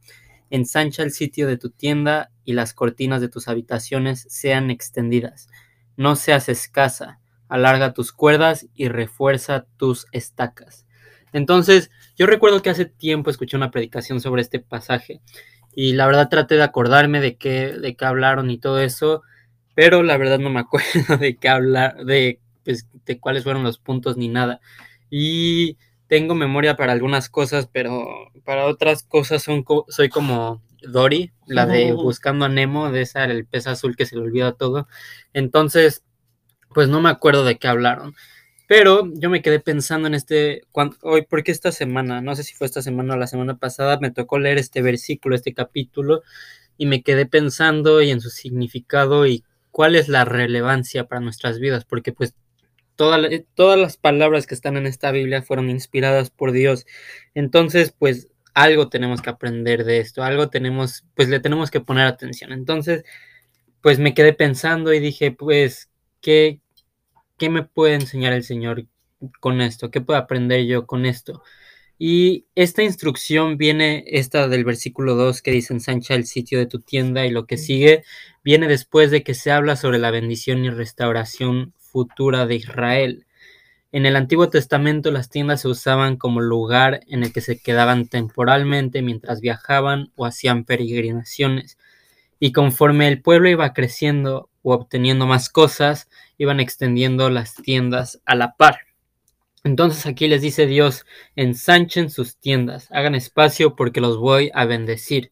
Ensancha 0.50 1.04
el 1.04 1.12
sitio 1.12 1.48
de 1.48 1.58
tu 1.58 1.70
tienda 1.70 2.32
y 2.46 2.54
las 2.54 2.74
cortinas 2.74 3.22
de 3.22 3.30
tus 3.30 3.48
habitaciones 3.48 4.25
sean 4.30 4.72
extendidas. 4.72 5.50
No 5.98 6.16
seas 6.16 6.50
escasa, 6.50 7.20
alarga 7.50 7.94
tus 7.94 8.13
cuerdas 8.13 8.68
y 8.74 8.88
refuerza 8.88 9.66
tus 9.78 10.08
estacas. 10.13 10.86
Entonces, 11.34 11.92
yo 12.16 12.25
recuerdo 12.25 12.62
que 12.62 12.70
hace 12.70 12.86
tiempo 12.86 13.30
escuché 13.30 13.58
una 13.58 13.72
predicación 13.72 14.22
sobre 14.22 14.42
este 14.42 14.60
pasaje 14.60 15.22
y 15.74 15.94
la 15.94 16.06
verdad 16.06 16.30
traté 16.30 16.56
de 16.56 16.63
acordarme 16.63 17.20
de 17.20 17.38
qué, 17.38 17.74
de 17.74 17.96
qué 17.96 18.06
hablaron 18.06 18.50
y 18.50 18.58
todo 18.58 18.80
eso, 18.80 19.24
pero 19.75 20.04
la 20.04 20.18
verdad 20.18 20.40
no 20.40 20.50
me 20.50 20.60
acuerdo 20.60 20.86
de 21.20 21.36
qué 21.38 21.50
hablar, 21.50 22.06
de, 22.06 22.40
pues, 22.63 22.88
de 23.06 23.20
cuáles 23.20 23.44
fueron 23.44 23.63
los 23.63 23.80
puntos 23.80 24.18
ni 24.18 24.28
nada. 24.28 24.60
Y 25.10 25.78
tengo 26.08 26.36
memoria 26.36 26.75
para 26.75 26.92
algunas 26.92 27.30
cosas, 27.30 27.70
pero 27.72 28.06
para 28.44 28.66
otras 28.66 29.04
cosas 29.04 29.44
son 29.44 29.63
soy 29.88 30.10
como 30.10 30.62
Dory, 30.82 31.32
la 31.46 31.66
de 31.66 31.94
Buscando 31.94 32.46
a 32.46 32.50
Nemo, 32.50 32.92
de 32.92 33.01
esa 33.01 33.24
el 33.25 33.46
pez 33.46 33.68
azul 33.68 33.96
que 33.96 34.06
se 34.06 34.16
le 34.16 34.24
olvida 34.24 34.54
todo. 34.54 34.88
Entonces, 35.34 36.04
pues 36.74 36.90
no 36.90 37.01
me 37.01 37.10
acuerdo 37.10 37.44
de 37.46 37.58
qué 37.58 37.68
hablaron. 37.68 38.16
Pero 38.68 39.10
yo 39.16 39.30
me 39.30 39.42
quedé 39.42 39.60
pensando 39.60 40.08
en 40.08 40.13
este, 40.13 40.63
hoy, 41.01 41.28
porque 41.30 41.51
esta 41.51 41.74
semana, 41.74 42.22
no 42.22 42.36
sé 42.36 42.44
si 42.44 42.56
fue 42.56 42.68
esta 42.68 42.82
semana 42.82 43.16
o 43.16 43.18
la 43.18 43.28
semana 43.28 43.58
pasada, 43.58 44.00
me 44.00 44.12
tocó 44.12 44.40
leer 44.40 44.58
este 44.58 44.82
versículo, 44.82 45.36
este 45.36 45.54
capítulo, 45.54 46.24
y 46.78 46.86
me 46.86 47.04
quedé 47.04 47.25
pensando 47.25 48.01
y 48.01 48.12
en 48.12 48.22
su 48.22 48.30
significado 48.30 49.28
y 49.28 49.44
cuál 49.72 49.96
es 49.96 50.08
la 50.08 50.25
relevancia 50.25 51.08
para 51.08 51.22
nuestras 51.22 51.60
vidas, 51.60 51.86
porque 51.86 52.13
pues 52.13 52.36
todas 52.96 53.80
las 53.80 53.98
palabras 53.98 54.46
que 54.46 54.54
están 54.54 54.78
en 54.78 54.86
esta 54.86 55.12
Biblia 55.12 55.42
fueron 55.42 55.70
inspiradas 55.70 56.30
por 56.30 56.51
Dios. 56.51 56.86
Entonces, 57.34 57.96
pues 57.98 58.30
algo 58.54 58.90
tenemos 58.90 59.22
que 59.22 59.30
aprender 59.30 59.86
de 59.86 60.00
esto, 60.00 60.24
algo 60.24 60.50
tenemos, 60.50 61.06
pues 61.16 61.30
le 61.30 61.40
tenemos 61.40 61.72
que 61.72 61.82
poner 61.82 62.06
atención. 62.06 62.51
Entonces, 62.51 63.04
pues 63.82 64.00
me 64.00 64.13
quedé 64.13 64.34
pensando 64.34 64.94
y 64.94 65.00
dije, 65.00 65.32
pues, 65.32 65.90
¿qué, 66.22 66.60
¿qué 67.38 67.50
me 67.50 67.63
puede 67.63 67.96
enseñar 67.96 68.34
el 68.34 68.44
Señor 68.44 68.86
con 69.40 69.62
esto? 69.62 69.90
¿Qué 69.90 70.01
puedo 70.01 70.20
aprender 70.20 70.66
yo 70.66 70.86
con 70.86 71.06
esto? 71.06 71.44
Y 72.03 72.48
esta 72.55 72.81
instrucción 72.81 73.58
viene, 73.58 74.03
esta 74.08 74.48
del 74.48 74.65
versículo 74.65 75.13
2 75.13 75.43
que 75.43 75.51
dice 75.51 75.72
ensancha 75.72 76.15
el 76.15 76.25
sitio 76.25 76.58
de 76.58 76.65
tu 76.65 76.79
tienda 76.79 77.27
y 77.27 77.29
lo 77.29 77.46
que 77.46 77.58
sigue, 77.58 78.03
viene 78.43 78.67
después 78.67 79.12
de 79.12 79.22
que 79.22 79.36
se 79.36 79.51
habla 79.51 79.75
sobre 79.75 80.00
la 80.00 80.10
bendición 80.10 80.65
y 80.65 80.72
restauración 80.72 81.75
futura 81.77 82.48
de 82.48 82.55
Israel. 82.55 83.27
En 83.91 84.08
el 84.08 84.15
Antiguo 84.15 84.50
Testamento 84.50 85.12
las 85.12 85.29
tiendas 85.29 85.62
se 85.62 85.67
usaban 85.67 86.17
como 86.17 86.41
lugar 86.41 87.01
en 87.05 87.22
el 87.22 87.31
que 87.31 87.41
se 87.41 87.60
quedaban 87.60 88.08
temporalmente 88.08 89.03
mientras 89.03 89.39
viajaban 89.39 90.12
o 90.15 90.25
hacían 90.25 90.65
peregrinaciones. 90.65 91.77
Y 92.39 92.51
conforme 92.51 93.10
el 93.10 93.22
pueblo 93.22 93.48
iba 93.48 93.74
creciendo 93.74 94.50
o 94.63 94.74
obteniendo 94.74 95.27
más 95.27 95.50
cosas, 95.50 96.10
iban 96.39 96.60
extendiendo 96.60 97.29
las 97.29 97.53
tiendas 97.53 98.24
a 98.25 98.34
la 98.34 98.55
par. 98.55 98.90
Entonces 99.63 100.06
aquí 100.08 100.27
les 100.27 100.41
dice 100.41 100.65
Dios, 100.65 101.06
ensanchen 101.36 102.10
sus 102.10 102.38
tiendas, 102.38 102.88
hagan 102.91 103.13
espacio 103.13 103.75
porque 103.75 104.01
los 104.01 104.18
voy 104.18 104.50
a 104.53 104.65
bendecir. 104.65 105.32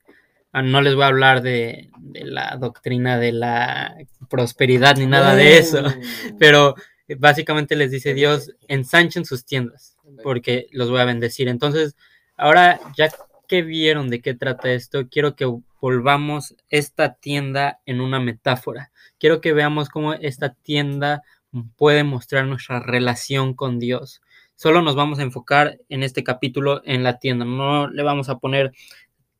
Ah, 0.51 0.62
no 0.62 0.81
les 0.81 0.95
voy 0.95 1.03
a 1.03 1.07
hablar 1.07 1.41
de, 1.41 1.89
la 2.13 2.57
doctrina 2.57 3.17
de 3.17 3.31
la 3.31 3.95
prosperidad 4.29 4.98
ni 4.98 5.05
nada 5.05 5.36
de 5.36 5.57
eso, 5.57 5.83
pero 6.39 6.75
básicamente 7.17 7.75
les 7.75 7.91
dice 7.91 8.13
Dios, 8.13 8.53
ensanchen 8.67 9.25
sus 9.25 9.45
tiendas 9.45 9.98
porque 10.24 10.67
los 10.71 10.89
voy 10.89 11.01
a 11.01 11.05
bendecir. 11.05 11.48
Entonces, 11.48 11.95
ahora 12.36 12.79
ya 12.95 13.09
que 13.48 13.62
vieron 13.63 14.09
de 14.09 14.21
qué 14.21 14.36
trata 14.36 14.71
esto, 14.71 15.07
quiero 15.09 15.36
que 15.36 15.51
volvamos 15.81 16.55
esta 16.69 17.15
tienda 17.15 17.79
en 17.86 18.00
una 18.00 18.19
metáfora. 18.19 18.91
Quiero 19.19 19.41
que 19.41 19.53
veamos 19.53 19.89
cómo 19.89 20.13
esta 20.13 20.53
tienda 20.53 21.24
puede 21.75 22.03
mostrar 22.03 22.46
nuestra 22.46 22.79
relación 22.79 23.53
con 23.53 23.79
Dios. 23.79 24.22
Solo 24.56 24.82
nos 24.82 24.96
vamos 24.96 25.20
a 25.20 25.24
enfocar 25.24 25.79
en 25.89 26.03
este 26.03 26.24
capítulo 26.24 26.82
en 26.86 27.03
la 27.03 27.20
tienda. 27.20 27.46
No 27.46 27.89
le 27.89 28.03
vamos 28.03 28.29
a 28.29 28.39
poner 28.39 28.74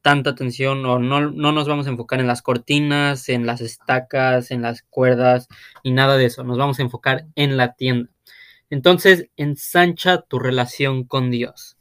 tanta 0.02 0.30
atención 0.30 0.86
o 0.86 1.00
no, 1.00 1.30
no 1.32 1.52
nos 1.52 1.68
vamos 1.68 1.88
a 1.88 1.90
enfocar 1.90 2.20
en 2.20 2.28
las 2.28 2.42
cortinas, 2.42 3.30
en 3.30 3.46
las 3.46 3.62
estacas, 3.62 4.52
en 4.52 4.62
las 4.62 4.84
cuerdas 4.84 5.48
y 5.84 5.92
nada 5.92 6.18
de 6.18 6.26
eso. 6.26 6.44
Nos 6.44 6.58
vamos 6.58 6.80
a 6.80 6.84
enfocar 6.84 7.26
en 7.36 7.58
la 7.58 7.74
tienda. 7.74 8.10
Entonces, 8.70 9.30
ensancha 9.36 10.22
tu 10.22 10.40
relación 10.40 11.04
con 11.04 11.32
Dios. 11.32 11.78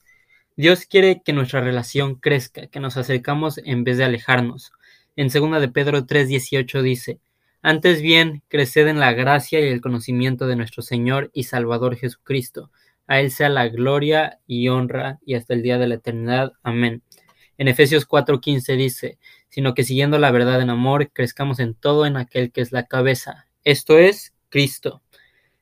Dios 0.56 0.86
quiere 0.86 1.22
que 1.24 1.32
nuestra 1.32 1.60
relación 1.60 2.16
crezca, 2.16 2.66
que 2.66 2.80
nos 2.80 2.96
acercamos 2.96 3.58
en 3.58 3.84
vez 3.84 3.98
de 3.98 4.04
alejarnos. 4.04 4.72
En 5.14 5.28
2 5.28 5.60
de 5.60 5.68
Pedro 5.68 6.06
3:18 6.06 6.82
dice, 6.82 7.20
antes 7.62 8.02
bien, 8.02 8.42
creced 8.48 8.86
en 8.86 9.00
la 9.00 9.12
gracia 9.12 9.60
y 9.60 9.68
el 9.68 9.80
conocimiento 9.80 10.46
de 10.46 10.56
nuestro 10.56 10.82
Señor 10.82 11.30
y 11.32 11.44
Salvador 11.44 11.96
Jesucristo. 11.96 12.70
A 13.06 13.20
Él 13.20 13.30
sea 13.30 13.48
la 13.48 13.68
gloria 13.68 14.40
y 14.46 14.68
honra 14.68 15.18
y 15.24 15.34
hasta 15.34 15.54
el 15.54 15.62
día 15.62 15.78
de 15.78 15.88
la 15.88 15.96
eternidad. 15.96 16.52
Amén. 16.62 17.02
En 17.56 17.68
Efesios 17.68 18.06
4:15 18.06 18.76
dice, 18.76 19.18
sino 19.48 19.74
que 19.74 19.84
siguiendo 19.84 20.18
la 20.18 20.30
verdad 20.30 20.60
en 20.60 20.70
amor, 20.70 21.10
crezcamos 21.12 21.58
en 21.58 21.74
todo 21.74 22.06
en 22.06 22.16
aquel 22.16 22.52
que 22.52 22.60
es 22.60 22.72
la 22.72 22.86
cabeza, 22.86 23.46
esto 23.64 23.98
es 23.98 24.32
Cristo. 24.48 25.02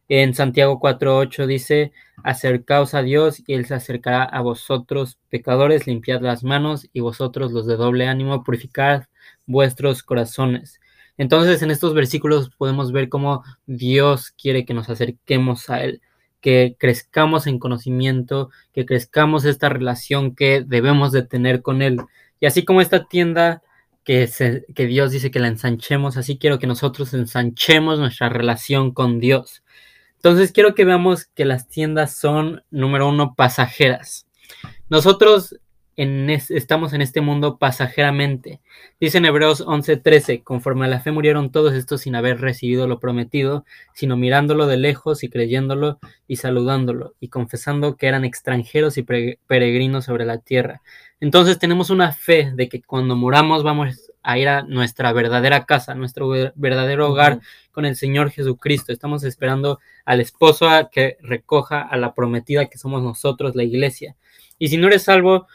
En 0.08 0.34
Santiago 0.34 0.78
4.8 0.78 1.46
dice, 1.46 1.92
acercaos 2.22 2.94
a 2.94 3.02
Dios 3.02 3.42
y 3.44 3.54
Él 3.54 3.66
se 3.66 3.74
acercará 3.74 4.22
a 4.22 4.40
vosotros, 4.40 5.18
pecadores, 5.30 5.88
limpiad 5.88 6.20
las 6.20 6.44
manos 6.44 6.88
y 6.92 7.00
vosotros 7.00 7.50
los 7.50 7.66
de 7.66 7.76
doble 7.76 8.06
ánimo, 8.06 8.44
purificad 8.44 9.04
vuestros 9.46 10.04
corazones. 10.04 10.80
Entonces 11.18 11.62
en 11.62 11.70
estos 11.70 11.94
versículos 11.94 12.50
podemos 12.56 12.92
ver 12.92 13.08
cómo 13.08 13.44
Dios 13.66 14.30
quiere 14.30 14.64
que 14.64 14.74
nos 14.74 14.88
acerquemos 14.88 15.70
a 15.70 15.82
Él, 15.82 16.00
que 16.40 16.76
crezcamos 16.78 17.46
en 17.46 17.58
conocimiento, 17.58 18.50
que 18.72 18.86
crezcamos 18.86 19.44
esta 19.44 19.68
relación 19.68 20.34
que 20.34 20.62
debemos 20.66 21.12
de 21.12 21.22
tener 21.22 21.62
con 21.62 21.82
Él. 21.82 21.98
Y 22.40 22.46
así 22.46 22.64
como 22.64 22.80
esta 22.80 23.06
tienda 23.06 23.62
que, 24.04 24.30
que 24.74 24.86
Dios 24.86 25.10
dice 25.10 25.30
que 25.30 25.40
la 25.40 25.48
ensanchemos, 25.48 26.16
así 26.16 26.38
quiero 26.38 26.58
que 26.58 26.66
nosotros 26.66 27.14
ensanchemos 27.14 27.98
nuestra 27.98 28.28
relación 28.28 28.92
con 28.92 29.18
Dios. 29.18 29.62
Entonces 30.16 30.52
quiero 30.52 30.74
que 30.74 30.84
veamos 30.84 31.26
que 31.26 31.44
las 31.44 31.68
tiendas 31.68 32.16
son, 32.16 32.62
número 32.70 33.08
uno, 33.08 33.34
pasajeras. 33.34 34.26
Nosotros 34.88 35.56
estamos 35.96 36.92
en 36.92 37.00
este 37.00 37.20
mundo 37.22 37.58
pasajeramente. 37.58 38.60
Dice 39.00 39.18
en 39.18 39.24
Hebreos 39.24 39.62
11:13, 39.62 40.42
conforme 40.42 40.84
a 40.84 40.88
la 40.88 41.00
fe 41.00 41.10
murieron 41.10 41.50
todos 41.50 41.72
estos 41.72 42.02
sin 42.02 42.14
haber 42.14 42.40
recibido 42.40 42.86
lo 42.86 43.00
prometido, 43.00 43.64
sino 43.94 44.16
mirándolo 44.16 44.66
de 44.66 44.76
lejos 44.76 45.24
y 45.24 45.30
creyéndolo 45.30 45.98
y 46.28 46.36
saludándolo 46.36 47.14
y 47.18 47.28
confesando 47.28 47.96
que 47.96 48.08
eran 48.08 48.24
extranjeros 48.24 48.98
y 48.98 49.04
peregrinos 49.04 50.04
sobre 50.04 50.26
la 50.26 50.38
tierra. 50.38 50.82
Entonces 51.18 51.58
tenemos 51.58 51.88
una 51.88 52.12
fe 52.12 52.52
de 52.54 52.68
que 52.68 52.82
cuando 52.82 53.16
muramos 53.16 53.62
vamos 53.62 54.12
a 54.22 54.38
ir 54.38 54.48
a 54.48 54.62
nuestra 54.62 55.12
verdadera 55.14 55.64
casa, 55.64 55.94
nuestro 55.94 56.28
verdadero 56.56 57.08
hogar 57.08 57.40
con 57.70 57.86
el 57.86 57.96
Señor 57.96 58.30
Jesucristo. 58.30 58.92
Estamos 58.92 59.24
esperando 59.24 59.80
al 60.04 60.20
esposo 60.20 60.68
a 60.68 60.90
que 60.90 61.16
recoja 61.22 61.80
a 61.80 61.96
la 61.96 62.12
prometida 62.12 62.66
que 62.66 62.76
somos 62.76 63.02
nosotros, 63.02 63.54
la 63.54 63.62
iglesia. 63.62 64.16
Y 64.58 64.68
si 64.68 64.76
no 64.76 64.88
eres 64.88 65.04
salvo, 65.04 65.46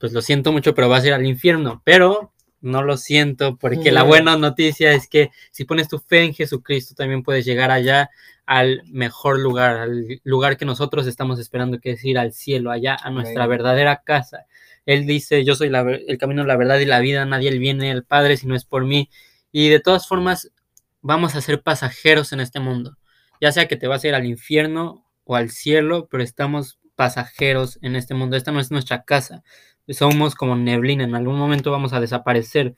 pues 0.00 0.12
lo 0.12 0.22
siento 0.22 0.50
mucho, 0.50 0.74
pero 0.74 0.88
vas 0.88 1.04
a 1.04 1.08
ir 1.08 1.12
al 1.12 1.26
infierno. 1.26 1.82
Pero 1.84 2.32
no 2.62 2.82
lo 2.82 2.96
siento, 2.96 3.56
porque 3.56 3.92
la 3.92 4.02
buena 4.02 4.36
noticia 4.36 4.92
es 4.92 5.08
que 5.08 5.30
si 5.50 5.64
pones 5.64 5.88
tu 5.88 5.98
fe 5.98 6.24
en 6.24 6.34
Jesucristo, 6.34 6.94
también 6.94 7.22
puedes 7.22 7.44
llegar 7.44 7.70
allá 7.70 8.10
al 8.46 8.82
mejor 8.86 9.38
lugar, 9.38 9.76
al 9.76 10.20
lugar 10.24 10.56
que 10.56 10.64
nosotros 10.64 11.06
estamos 11.06 11.38
esperando, 11.38 11.78
que 11.78 11.92
es 11.92 12.04
ir 12.04 12.18
al 12.18 12.32
cielo, 12.32 12.70
allá 12.70 12.96
a 13.00 13.10
nuestra 13.10 13.46
verdadera 13.46 14.02
casa. 14.02 14.46
Él 14.86 15.06
dice, 15.06 15.44
yo 15.44 15.54
soy 15.54 15.70
el 16.08 16.18
camino, 16.18 16.44
la 16.44 16.56
verdad 16.56 16.78
y 16.78 16.86
la 16.86 17.00
vida, 17.00 17.24
nadie 17.26 17.56
viene 17.58 17.92
al 17.92 18.04
Padre 18.04 18.36
si 18.36 18.46
no 18.46 18.56
es 18.56 18.64
por 18.64 18.84
mí. 18.84 19.10
Y 19.52 19.68
de 19.68 19.80
todas 19.80 20.08
formas, 20.08 20.50
vamos 21.02 21.36
a 21.36 21.40
ser 21.40 21.62
pasajeros 21.62 22.32
en 22.32 22.40
este 22.40 22.60
mundo. 22.60 22.96
Ya 23.40 23.52
sea 23.52 23.68
que 23.68 23.76
te 23.76 23.86
vas 23.86 24.02
a 24.02 24.08
ir 24.08 24.14
al 24.14 24.26
infierno 24.26 25.06
o 25.24 25.36
al 25.36 25.50
cielo, 25.50 26.08
pero 26.10 26.22
estamos 26.22 26.78
pasajeros 26.94 27.78
en 27.80 27.96
este 27.96 28.14
mundo. 28.14 28.36
Esta 28.36 28.52
no 28.52 28.60
es 28.60 28.70
nuestra 28.70 29.04
casa. 29.04 29.42
Somos 29.90 30.34
como 30.34 30.56
neblina, 30.56 31.04
en 31.04 31.14
algún 31.14 31.36
momento 31.36 31.70
vamos 31.70 31.92
a 31.92 32.00
desaparecer. 32.00 32.74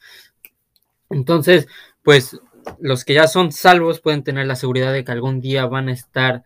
Entonces, 1.10 1.68
pues 2.02 2.40
los 2.80 3.04
que 3.04 3.14
ya 3.14 3.26
son 3.26 3.52
salvos 3.52 4.00
pueden 4.00 4.22
tener 4.22 4.46
la 4.46 4.56
seguridad 4.56 4.92
de 4.92 5.04
que 5.04 5.12
algún 5.12 5.40
día 5.40 5.66
van 5.66 5.88
a 5.88 5.92
estar 5.92 6.44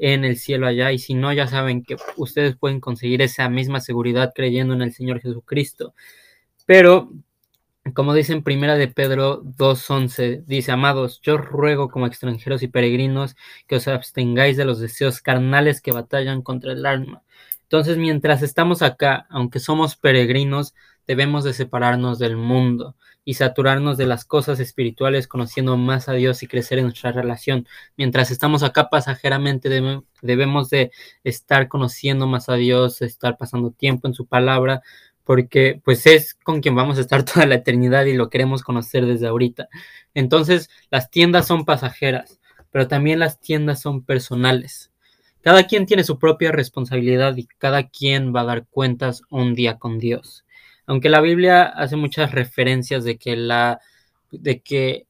en 0.00 0.24
el 0.24 0.36
cielo 0.36 0.66
allá 0.66 0.92
y 0.92 0.98
si 0.98 1.14
no 1.14 1.32
ya 1.32 1.46
saben 1.46 1.82
que 1.82 1.96
ustedes 2.16 2.56
pueden 2.56 2.80
conseguir 2.80 3.22
esa 3.22 3.48
misma 3.48 3.80
seguridad 3.80 4.32
creyendo 4.34 4.74
en 4.74 4.82
el 4.82 4.92
Señor 4.92 5.20
Jesucristo. 5.20 5.94
Pero 6.66 7.10
como 7.94 8.14
dice 8.14 8.32
en 8.32 8.42
primera 8.42 8.76
de 8.76 8.88
Pedro 8.88 9.42
2.11, 9.42 10.44
dice, 10.46 10.72
amados, 10.72 11.20
yo 11.22 11.38
ruego 11.38 11.88
como 11.88 12.06
extranjeros 12.06 12.62
y 12.62 12.68
peregrinos 12.68 13.36
que 13.66 13.76
os 13.76 13.88
abstengáis 13.88 14.56
de 14.56 14.64
los 14.64 14.80
deseos 14.80 15.20
carnales 15.20 15.80
que 15.80 15.92
batallan 15.92 16.42
contra 16.42 16.72
el 16.72 16.84
alma. 16.86 17.22
Entonces, 17.68 17.98
mientras 17.98 18.40
estamos 18.42 18.80
acá, 18.80 19.26
aunque 19.28 19.60
somos 19.60 19.94
peregrinos, 19.94 20.74
debemos 21.06 21.44
de 21.44 21.52
separarnos 21.52 22.18
del 22.18 22.34
mundo 22.34 22.96
y 23.26 23.34
saturarnos 23.34 23.98
de 23.98 24.06
las 24.06 24.24
cosas 24.24 24.58
espirituales, 24.58 25.28
conociendo 25.28 25.76
más 25.76 26.08
a 26.08 26.14
Dios 26.14 26.42
y 26.42 26.46
crecer 26.46 26.78
en 26.78 26.86
nuestra 26.86 27.12
relación. 27.12 27.66
Mientras 27.98 28.30
estamos 28.30 28.62
acá 28.62 28.88
pasajeramente, 28.88 29.68
debemos 30.22 30.70
de 30.70 30.92
estar 31.24 31.68
conociendo 31.68 32.26
más 32.26 32.48
a 32.48 32.54
Dios, 32.54 33.02
estar 33.02 33.36
pasando 33.36 33.70
tiempo 33.70 34.08
en 34.08 34.14
su 34.14 34.26
palabra, 34.26 34.80
porque 35.24 35.78
pues 35.84 36.06
es 36.06 36.32
con 36.42 36.62
quien 36.62 36.74
vamos 36.74 36.96
a 36.96 37.02
estar 37.02 37.22
toda 37.30 37.44
la 37.44 37.56
eternidad 37.56 38.06
y 38.06 38.14
lo 38.14 38.30
queremos 38.30 38.62
conocer 38.62 39.04
desde 39.04 39.26
ahorita. 39.26 39.68
Entonces, 40.14 40.70
las 40.90 41.10
tiendas 41.10 41.46
son 41.46 41.66
pasajeras, 41.66 42.40
pero 42.70 42.88
también 42.88 43.18
las 43.18 43.40
tiendas 43.40 43.82
son 43.82 44.04
personales. 44.06 44.90
Cada 45.48 45.66
quien 45.66 45.86
tiene 45.86 46.04
su 46.04 46.18
propia 46.18 46.52
responsabilidad 46.52 47.34
y 47.38 47.46
cada 47.46 47.88
quien 47.88 48.36
va 48.36 48.42
a 48.42 48.44
dar 48.44 48.66
cuentas 48.66 49.22
un 49.30 49.54
día 49.54 49.78
con 49.78 49.98
Dios. 49.98 50.44
Aunque 50.84 51.08
la 51.08 51.22
Biblia 51.22 51.62
hace 51.62 51.96
muchas 51.96 52.32
referencias 52.32 53.02
de 53.02 53.16
que 53.16 53.34
la 53.34 53.80
de 54.30 54.60
que 54.60 55.06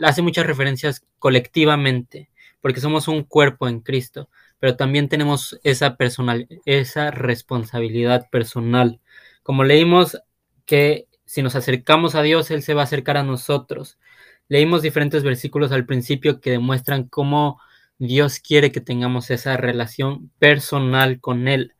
hace 0.00 0.22
muchas 0.22 0.44
referencias 0.44 1.06
colectivamente, 1.20 2.30
porque 2.60 2.80
somos 2.80 3.06
un 3.06 3.22
cuerpo 3.22 3.68
en 3.68 3.78
Cristo, 3.78 4.28
pero 4.58 4.74
también 4.74 5.08
tenemos 5.08 5.60
esa 5.62 5.96
personal 5.96 6.48
esa 6.66 7.12
responsabilidad 7.12 8.28
personal. 8.28 8.98
Como 9.44 9.62
leímos 9.62 10.20
que 10.66 11.06
si 11.26 11.42
nos 11.42 11.54
acercamos 11.54 12.16
a 12.16 12.22
Dios, 12.22 12.50
él 12.50 12.64
se 12.64 12.74
va 12.74 12.80
a 12.80 12.86
acercar 12.86 13.18
a 13.18 13.22
nosotros. 13.22 14.00
Leímos 14.48 14.82
diferentes 14.82 15.22
versículos 15.22 15.70
al 15.70 15.86
principio 15.86 16.40
que 16.40 16.50
demuestran 16.50 17.04
cómo 17.04 17.60
Dios 18.00 18.40
quiere 18.40 18.72
que 18.72 18.80
tengamos 18.80 19.30
esa 19.30 19.58
relación 19.58 20.30
personal 20.38 21.20
con 21.20 21.48
Él. 21.48 21.74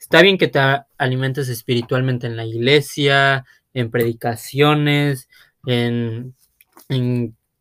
Está 0.00 0.22
bien 0.22 0.38
que 0.38 0.48
te 0.48 0.60
alimentes 0.96 1.48
espiritualmente 1.50 2.26
en 2.26 2.36
la 2.36 2.46
iglesia, 2.46 3.44
en 3.74 3.90
predicaciones, 3.90 5.28
en, 5.66 6.34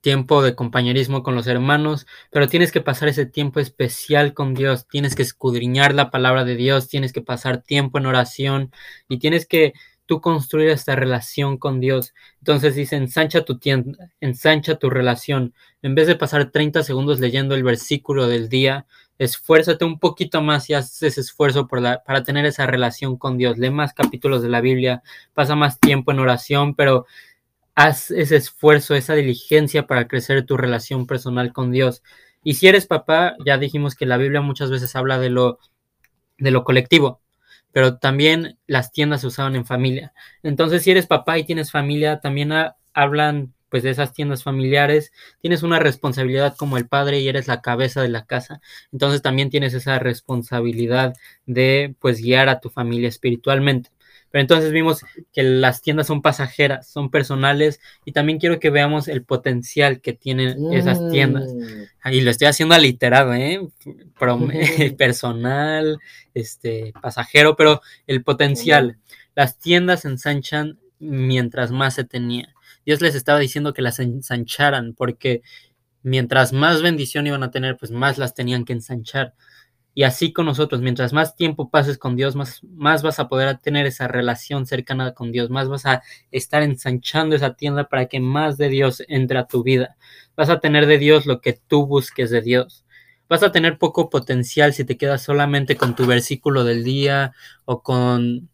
tiempo 0.01 0.41
de 0.41 0.55
compañerismo 0.55 1.21
con 1.21 1.35
los 1.35 1.47
hermanos, 1.47 2.07
pero 2.31 2.47
tienes 2.47 2.71
que 2.71 2.79
pasar 2.79 3.09
ese 3.09 3.25
tiempo 3.25 3.59
especial 3.59 4.33
con 4.33 4.53
Dios, 4.53 4.87
tienes 4.87 5.15
que 5.15 5.23
escudriñar 5.23 5.93
la 5.93 6.11
palabra 6.11 6.45
de 6.45 6.55
Dios, 6.55 6.87
tienes 6.87 7.11
que 7.11 7.21
pasar 7.21 7.61
tiempo 7.61 7.97
en 7.97 8.05
oración 8.05 8.71
y 9.09 9.19
tienes 9.19 9.45
que 9.45 9.73
tú 10.07 10.21
construir 10.21 10.69
esta 10.69 10.95
relación 10.95 11.57
con 11.57 11.79
Dios. 11.79 12.13
Entonces 12.39 12.75
dice, 12.75 12.95
ensancha 12.95 13.45
tu 13.45 13.59
tienda, 13.59 14.11
ensancha 14.21 14.75
tu 14.75 14.89
relación. 14.89 15.53
En 15.83 15.93
vez 15.93 16.07
de 16.07 16.15
pasar 16.15 16.51
30 16.51 16.81
segundos 16.83 17.19
leyendo 17.19 17.53
el 17.53 17.63
versículo 17.63 18.27
del 18.27 18.49
día, 18.49 18.87
esfuérzate 19.19 19.85
un 19.85 19.99
poquito 19.99 20.41
más 20.41 20.69
y 20.69 20.73
haz 20.73 21.03
ese 21.03 21.21
esfuerzo 21.21 21.67
para 21.67 22.23
tener 22.23 22.45
esa 22.45 22.65
relación 22.65 23.17
con 23.17 23.37
Dios. 23.37 23.57
Lee 23.59 23.69
más 23.69 23.93
capítulos 23.93 24.41
de 24.41 24.49
la 24.49 24.61
Biblia, 24.61 25.03
pasa 25.33 25.55
más 25.55 25.79
tiempo 25.79 26.11
en 26.11 26.19
oración, 26.19 26.73
pero 26.75 27.05
haz 27.75 28.09
ese 28.11 28.37
esfuerzo, 28.37 28.95
esa 28.95 29.13
diligencia 29.13 29.87
para 29.87 30.07
crecer 30.07 30.45
tu 30.45 30.57
relación 30.57 31.05
personal 31.05 31.53
con 31.53 31.71
Dios. 31.71 32.01
Y 32.43 32.55
si 32.55 32.67
eres 32.67 32.87
papá, 32.87 33.35
ya 33.45 33.57
dijimos 33.57 33.95
que 33.95 34.05
la 34.05 34.17
Biblia 34.17 34.41
muchas 34.41 34.71
veces 34.71 34.95
habla 34.95 35.19
de 35.19 35.29
lo, 35.29 35.59
de 36.37 36.51
lo 36.51 36.63
colectivo 36.63 37.21
pero 37.71 37.97
también 37.97 38.57
las 38.67 38.91
tiendas 38.91 39.21
se 39.21 39.27
usaban 39.27 39.55
en 39.55 39.65
familia. 39.65 40.13
Entonces, 40.43 40.83
si 40.83 40.91
eres 40.91 41.07
papá 41.07 41.37
y 41.37 41.45
tienes 41.45 41.71
familia, 41.71 42.19
también 42.19 42.51
hablan 42.93 43.53
pues 43.69 43.83
de 43.83 43.89
esas 43.89 44.13
tiendas 44.13 44.43
familiares, 44.43 45.11
tienes 45.41 45.63
una 45.63 45.79
responsabilidad 45.79 46.55
como 46.55 46.77
el 46.77 46.87
padre 46.87 47.19
y 47.19 47.27
eres 47.27 47.47
la 47.47 47.61
cabeza 47.61 48.01
de 48.01 48.09
la 48.09 48.25
casa. 48.25 48.61
Entonces 48.91 49.21
también 49.21 49.49
tienes 49.49 49.73
esa 49.73 49.99
responsabilidad 49.99 51.15
de 51.45 51.95
pues 51.99 52.21
guiar 52.21 52.49
a 52.49 52.59
tu 52.59 52.69
familia 52.69 53.09
espiritualmente. 53.09 53.89
Pero 54.31 54.41
entonces 54.41 54.71
vimos 54.71 55.05
que 55.31 55.43
las 55.43 55.81
tiendas 55.81 56.07
son 56.07 56.21
pasajeras, 56.21 56.87
son 56.87 57.09
personales 57.09 57.79
y 58.03 58.11
también 58.11 58.39
quiero 58.39 58.59
que 58.59 58.69
veamos 58.69 59.07
el 59.07 59.23
potencial 59.23 60.01
que 60.01 60.13
tienen 60.13 60.73
esas 60.73 61.09
tiendas. 61.11 61.53
Mm. 61.53 62.11
Y 62.11 62.21
lo 62.21 62.31
estoy 62.31 62.47
haciendo 62.47 62.75
aliterado, 62.75 63.33
¿eh? 63.33 63.61
personal, 64.97 65.97
este, 66.33 66.93
pasajero, 67.01 67.55
pero 67.55 67.81
el 68.05 68.23
potencial. 68.23 68.97
Las 69.35 69.57
tiendas 69.57 70.05
ensanchan 70.05 70.77
mientras 70.99 71.71
más 71.71 71.95
se 71.95 72.03
tenía. 72.03 72.53
Dios 72.85 73.01
les 73.01 73.15
estaba 73.15 73.39
diciendo 73.39 73.73
que 73.73 73.81
las 73.81 73.99
ensancharan 73.99 74.93
porque 74.93 75.41
mientras 76.03 76.53
más 76.53 76.81
bendición 76.81 77.27
iban 77.27 77.43
a 77.43 77.51
tener, 77.51 77.77
pues 77.77 77.91
más 77.91 78.17
las 78.17 78.33
tenían 78.33 78.65
que 78.65 78.73
ensanchar. 78.73 79.33
Y 79.97 80.03
así 80.03 80.31
con 80.31 80.45
nosotros, 80.45 80.79
mientras 80.79 81.11
más 81.11 81.35
tiempo 81.35 81.71
pases 81.71 81.97
con 81.97 82.15
Dios, 82.15 82.35
más, 82.35 82.63
más 82.63 83.01
vas 83.01 83.17
a 83.17 83.27
poder 83.27 83.57
tener 83.57 83.87
esa 83.87 84.07
relación 84.07 84.67
cercana 84.67 85.15
con 85.15 85.31
Dios, 85.31 85.49
más 85.49 85.69
vas 85.69 85.87
a 85.87 86.03
estar 86.29 86.61
ensanchando 86.61 87.35
esa 87.35 87.55
tienda 87.55 87.89
para 87.89 88.05
que 88.05 88.19
más 88.19 88.57
de 88.59 88.69
Dios 88.69 89.01
entre 89.07 89.39
a 89.39 89.47
tu 89.47 89.63
vida. 89.63 89.97
Vas 90.35 90.51
a 90.51 90.59
tener 90.59 90.85
de 90.85 90.99
Dios 90.99 91.25
lo 91.25 91.41
que 91.41 91.53
tú 91.53 91.87
busques 91.87 92.29
de 92.29 92.41
Dios. 92.43 92.85
Vas 93.27 93.41
a 93.41 93.51
tener 93.51 93.79
poco 93.79 94.11
potencial 94.11 94.71
si 94.71 94.85
te 94.85 94.97
quedas 94.97 95.23
solamente 95.23 95.75
con 95.77 95.95
tu 95.95 96.05
versículo 96.05 96.63
del 96.63 96.83
día 96.83 97.33
o 97.65 97.81
con, 97.81 98.49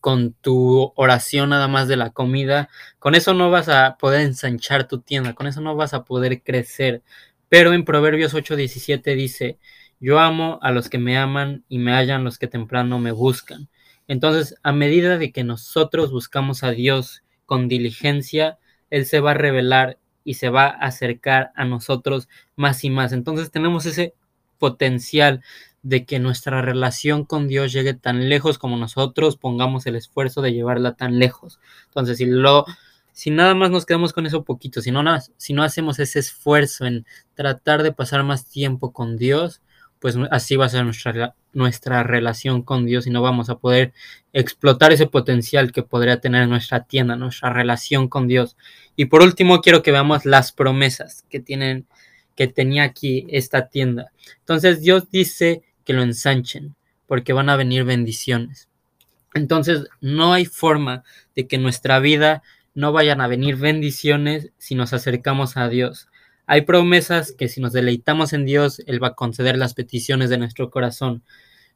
con 0.00 0.32
tu 0.32 0.90
oración 0.96 1.50
nada 1.50 1.68
más 1.68 1.86
de 1.86 1.98
la 1.98 2.12
comida. 2.14 2.70
Con 2.98 3.14
eso 3.14 3.34
no 3.34 3.50
vas 3.50 3.68
a 3.68 3.98
poder 3.98 4.22
ensanchar 4.22 4.88
tu 4.88 5.02
tienda, 5.02 5.34
con 5.34 5.46
eso 5.46 5.60
no 5.60 5.76
vas 5.76 5.92
a 5.92 6.04
poder 6.04 6.42
crecer. 6.42 7.02
Pero 7.50 7.74
en 7.74 7.84
Proverbios 7.84 8.32
8:17 8.32 9.14
dice, 9.14 9.58
yo 10.02 10.18
amo 10.18 10.58
a 10.62 10.72
los 10.72 10.90
que 10.90 10.98
me 10.98 11.16
aman 11.16 11.64
y 11.68 11.78
me 11.78 11.92
hallan 11.92 12.24
los 12.24 12.38
que 12.38 12.48
temprano 12.48 12.98
me 12.98 13.12
buscan. 13.12 13.68
Entonces, 14.08 14.56
a 14.64 14.72
medida 14.72 15.16
de 15.16 15.30
que 15.30 15.44
nosotros 15.44 16.10
buscamos 16.10 16.64
a 16.64 16.72
Dios 16.72 17.22
con 17.46 17.68
diligencia, 17.68 18.58
Él 18.90 19.06
se 19.06 19.20
va 19.20 19.30
a 19.30 19.34
revelar 19.34 19.98
y 20.24 20.34
se 20.34 20.48
va 20.48 20.66
a 20.66 20.86
acercar 20.86 21.52
a 21.54 21.64
nosotros 21.64 22.28
más 22.56 22.82
y 22.82 22.90
más. 22.90 23.12
Entonces 23.12 23.52
tenemos 23.52 23.86
ese 23.86 24.14
potencial 24.58 25.40
de 25.82 26.04
que 26.04 26.18
nuestra 26.18 26.62
relación 26.62 27.24
con 27.24 27.46
Dios 27.46 27.72
llegue 27.72 27.94
tan 27.94 28.28
lejos 28.28 28.58
como 28.58 28.76
nosotros 28.76 29.36
pongamos 29.36 29.86
el 29.86 29.94
esfuerzo 29.94 30.42
de 30.42 30.52
llevarla 30.52 30.94
tan 30.94 31.20
lejos. 31.20 31.60
Entonces, 31.86 32.18
si 32.18 32.26
lo 32.26 32.66
si 33.12 33.30
nada 33.30 33.54
más 33.54 33.70
nos 33.70 33.86
quedamos 33.86 34.12
con 34.12 34.26
eso 34.26 34.42
poquito, 34.42 34.80
si 34.80 34.90
no, 34.90 35.02
si 35.36 35.52
no 35.52 35.62
hacemos 35.62 35.98
ese 36.00 36.18
esfuerzo 36.18 36.86
en 36.86 37.06
tratar 37.34 37.82
de 37.82 37.92
pasar 37.92 38.24
más 38.24 38.46
tiempo 38.46 38.92
con 38.92 39.16
Dios, 39.16 39.60
pues 40.02 40.18
así 40.32 40.56
va 40.56 40.66
a 40.66 40.68
ser 40.68 40.84
nuestra, 40.84 41.36
nuestra 41.52 42.02
relación 42.02 42.62
con 42.62 42.86
Dios 42.86 43.06
y 43.06 43.10
no 43.10 43.22
vamos 43.22 43.50
a 43.50 43.58
poder 43.58 43.92
explotar 44.32 44.90
ese 44.90 45.06
potencial 45.06 45.70
que 45.70 45.84
podría 45.84 46.18
tener 46.18 46.48
nuestra 46.48 46.82
tienda, 46.82 47.14
nuestra 47.14 47.52
relación 47.52 48.08
con 48.08 48.26
Dios. 48.26 48.56
Y 48.96 49.04
por 49.04 49.22
último, 49.22 49.60
quiero 49.60 49.84
que 49.84 49.92
veamos 49.92 50.24
las 50.24 50.50
promesas 50.50 51.24
que 51.30 51.38
tienen, 51.38 51.86
que 52.34 52.48
tenía 52.48 52.82
aquí 52.82 53.26
esta 53.30 53.68
tienda. 53.68 54.10
Entonces 54.40 54.82
Dios 54.82 55.08
dice 55.08 55.62
que 55.84 55.92
lo 55.92 56.02
ensanchen, 56.02 56.74
porque 57.06 57.32
van 57.32 57.48
a 57.48 57.54
venir 57.54 57.84
bendiciones. 57.84 58.68
Entonces, 59.34 59.84
no 60.00 60.32
hay 60.32 60.46
forma 60.46 61.04
de 61.36 61.46
que 61.46 61.54
en 61.54 61.62
nuestra 61.62 62.00
vida 62.00 62.42
no 62.74 62.90
vayan 62.90 63.20
a 63.20 63.28
venir 63.28 63.54
bendiciones 63.54 64.50
si 64.58 64.74
nos 64.74 64.92
acercamos 64.92 65.56
a 65.56 65.68
Dios. 65.68 66.08
Hay 66.46 66.62
promesas 66.62 67.32
que 67.32 67.48
si 67.48 67.60
nos 67.60 67.72
deleitamos 67.72 68.32
en 68.32 68.44
Dios, 68.44 68.82
Él 68.86 69.02
va 69.02 69.08
a 69.08 69.14
conceder 69.14 69.56
las 69.56 69.74
peticiones 69.74 70.30
de 70.30 70.38
nuestro 70.38 70.70
corazón. 70.70 71.22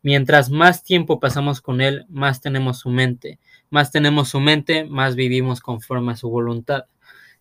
Mientras 0.03 0.51
más 0.51 0.85
tiempo 0.85 1.21
pasamos 1.21 1.61
con 1.61 1.81
Él, 1.81 2.05
más 2.09 2.41
tenemos 2.41 2.79
su 2.81 2.91
mente. 2.91 3.39
Más 3.71 3.91
tenemos 3.91 4.29
su 4.29 4.41
mente, 4.41 4.85
más 4.85 5.17
vivimos 5.17 5.61
conforme 5.61 6.13
a 6.13 6.17
su 6.17 6.29
voluntad. 6.29 6.85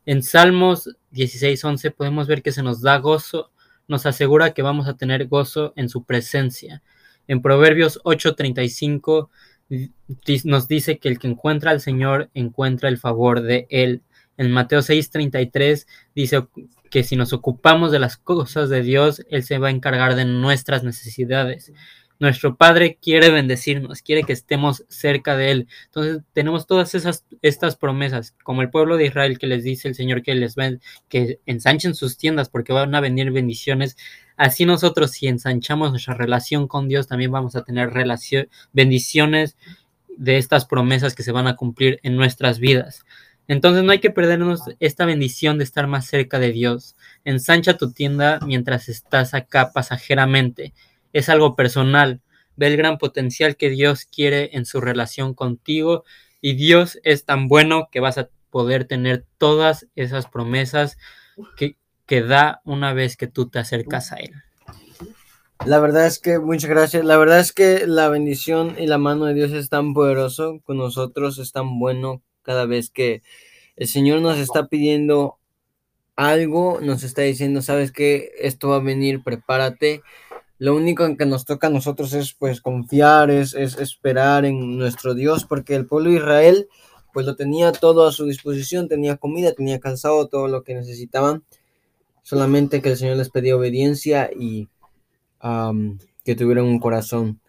En 0.06 0.22
Salmos 0.22 0.96
16:11 1.12 1.92
podemos 1.92 2.28
ver 2.28 2.42
que 2.42 2.52
se 2.52 2.64
nos 2.64 2.82
da 2.82 2.98
gozo, 2.98 3.52
nos 3.88 4.06
asegura 4.06 4.54
que 4.54 4.62
vamos 4.62 4.88
a 4.88 4.98
tener 4.98 5.28
gozo 5.28 5.74
en 5.76 5.90
su 5.90 6.04
presencia. 6.04 6.82
En 7.28 7.42
Proverbios 7.42 8.00
8:35 8.04 9.30
nos 10.44 10.68
dice 10.68 11.00
que 11.00 11.10
el 11.10 11.20
que 11.20 11.28
encuentra 11.28 11.72
al 11.72 11.82
Señor 11.82 12.30
encuentra 12.34 12.90
el 12.90 12.98
favor 12.98 13.42
de 13.42 13.68
Él. 13.70 14.04
En 14.38 14.52
Mateo 14.52 14.82
6:33 14.82 15.88
dice 16.14 16.46
que 16.90 17.04
si 17.04 17.16
nos 17.16 17.34
ocupamos 17.34 17.92
de 17.92 18.00
las 18.00 18.18
cosas 18.18 18.70
de 18.70 18.82
Dios, 18.82 19.26
Él 19.30 19.44
se 19.44 19.58
va 19.58 19.68
a 19.68 19.72
encargar 19.72 20.16
de 20.16 20.26
nuestras 20.26 20.84
necesidades. 20.84 21.72
Nuestro 22.18 22.56
Padre 22.56 22.98
quiere 23.02 23.30
bendecirnos, 23.30 24.02
quiere 24.02 24.24
que 24.24 24.32
estemos 24.32 24.86
cerca 24.88 25.36
de 25.36 25.52
Él. 25.52 25.68
Entonces 25.86 26.24
tenemos 26.32 26.66
todas 26.66 26.96
esas 26.96 27.26
estas 27.42 27.76
promesas, 27.76 28.34
como 28.44 28.62
el 28.62 28.70
pueblo 28.70 28.96
de 28.96 29.08
Israel 29.08 29.38
que 29.38 29.48
les 29.48 29.64
dice 29.64 29.90
el 29.90 29.96
Señor 29.96 30.24
que 30.24 30.34
les 30.36 30.56
ven, 30.56 30.82
que 31.10 31.40
ensanchen 31.46 31.94
sus 31.94 32.18
tiendas 32.18 32.50
porque 32.50 32.72
van 32.72 32.96
a 32.96 33.02
venir 33.02 33.32
bendiciones. 33.32 33.98
Así 34.38 34.66
nosotros 34.66 35.12
si 35.12 35.28
ensanchamos 35.28 35.92
nuestra 35.92 36.14
relación 36.14 36.68
con 36.68 36.88
Dios, 36.88 37.08
también 37.08 37.32
vamos 37.32 37.56
a 37.56 37.64
tener 37.64 37.92
bendiciones 38.72 39.58
de 40.18 40.38
estas 40.38 40.66
promesas 40.66 41.16
que 41.16 41.24
se 41.24 41.34
van 41.34 41.48
a 41.48 41.56
cumplir 41.56 42.00
en 42.04 42.16
nuestras 42.16 42.60
vidas. 42.60 43.06
Entonces 43.48 43.84
no 43.84 43.92
hay 43.92 44.00
que 44.00 44.12
perdernos 44.12 44.62
esta 44.80 45.06
bendición 45.06 45.58
de 45.58 45.64
estar 45.64 45.88
más 45.88 46.08
cerca 46.08 46.40
de 46.40 46.52
Dios. 46.52 46.96
Ensancha 47.24 47.78
tu 47.78 47.92
tienda 47.92 48.40
mientras 48.46 48.90
estás 48.90 49.34
acá 49.34 49.72
pasajeramente. 49.72 50.74
Es 51.14 51.30
algo 51.30 51.56
personal. 51.56 52.22
Ve 52.56 52.68
el 52.68 52.78
gran 52.78 52.98
potencial 52.98 53.56
que 53.56 53.70
Dios 53.70 54.06
quiere 54.06 54.52
en 54.54 54.66
su 54.66 54.82
relación 54.82 55.34
contigo 55.34 56.04
y 56.42 56.54
Dios 56.54 57.00
es 57.04 57.26
tan 57.26 57.48
bueno 57.48 57.90
que 57.92 58.00
vas 58.00 58.18
a 58.18 58.30
poder 58.50 58.86
tener 58.86 59.26
todas 59.38 59.88
esas 59.96 60.28
promesas 60.28 60.98
que, 61.58 61.78
que 62.06 62.22
da 62.22 62.62
una 62.64 62.94
vez 62.94 63.18
que 63.18 63.28
tú 63.28 63.50
te 63.50 63.60
acercas 63.60 64.12
a 64.12 64.16
Él. 64.18 64.34
La 65.66 65.80
verdad 65.80 66.06
es 66.06 66.20
que, 66.20 66.40
muchas 66.40 66.70
gracias. 66.70 67.04
La 67.04 67.18
verdad 67.18 67.40
es 67.40 67.52
que 67.52 67.88
la 67.88 68.10
bendición 68.10 68.76
y 68.78 68.88
la 68.88 68.98
mano 68.98 69.26
de 69.26 69.34
Dios 69.34 69.52
es 69.52 69.70
tan 69.70 69.94
poderoso 69.94 70.60
con 70.64 70.78
nosotros, 70.78 71.38
es 71.40 71.52
tan 71.52 71.80
bueno 71.80 72.22
cada 72.46 72.66
vez 72.66 72.90
que 72.90 73.24
el 73.76 73.88
Señor 73.88 74.22
nos 74.22 74.38
está 74.38 74.68
pidiendo 74.68 75.38
algo, 76.16 76.80
nos 76.82 77.04
está 77.04 77.24
diciendo, 77.24 77.62
sabes 77.62 77.92
que 77.92 78.32
esto 78.40 78.70
va 78.70 78.78
a 78.78 78.80
venir, 78.80 79.24
prepárate. 79.24 80.02
Lo 80.58 80.76
único 80.76 81.06
en 81.06 81.18
que 81.18 81.26
nos 81.26 81.44
toca 81.44 81.68
a 81.68 81.70
nosotros 81.72 82.14
es 82.14 82.34
pues 82.34 82.62
confiar, 82.62 83.30
es, 83.30 83.54
es 83.54 83.78
esperar 83.78 84.46
en 84.46 84.78
nuestro 84.78 85.14
Dios, 85.14 85.44
porque 85.44 85.76
el 85.76 85.86
pueblo 85.86 86.12
de 86.12 86.18
Israel 86.18 86.70
pues 87.12 87.26
lo 87.26 87.36
tenía 87.36 87.72
todo 87.72 88.08
a 88.08 88.12
su 88.12 88.26
disposición, 88.26 88.88
tenía 88.88 89.18
comida, 89.18 89.54
tenía 89.54 89.80
calzado, 89.80 90.28
todo 90.28 90.48
lo 90.48 90.64
que 90.64 90.76
necesitaban, 90.76 91.44
solamente 92.24 92.82
que 92.82 92.90
el 92.90 92.98
Señor 92.98 93.18
les 93.18 93.30
pedía 93.30 93.56
obediencia 93.56 94.30
y 94.38 94.68
que 96.24 96.36
tuvieran 96.36 96.66
un 96.66 96.80
corazón 96.80 97.40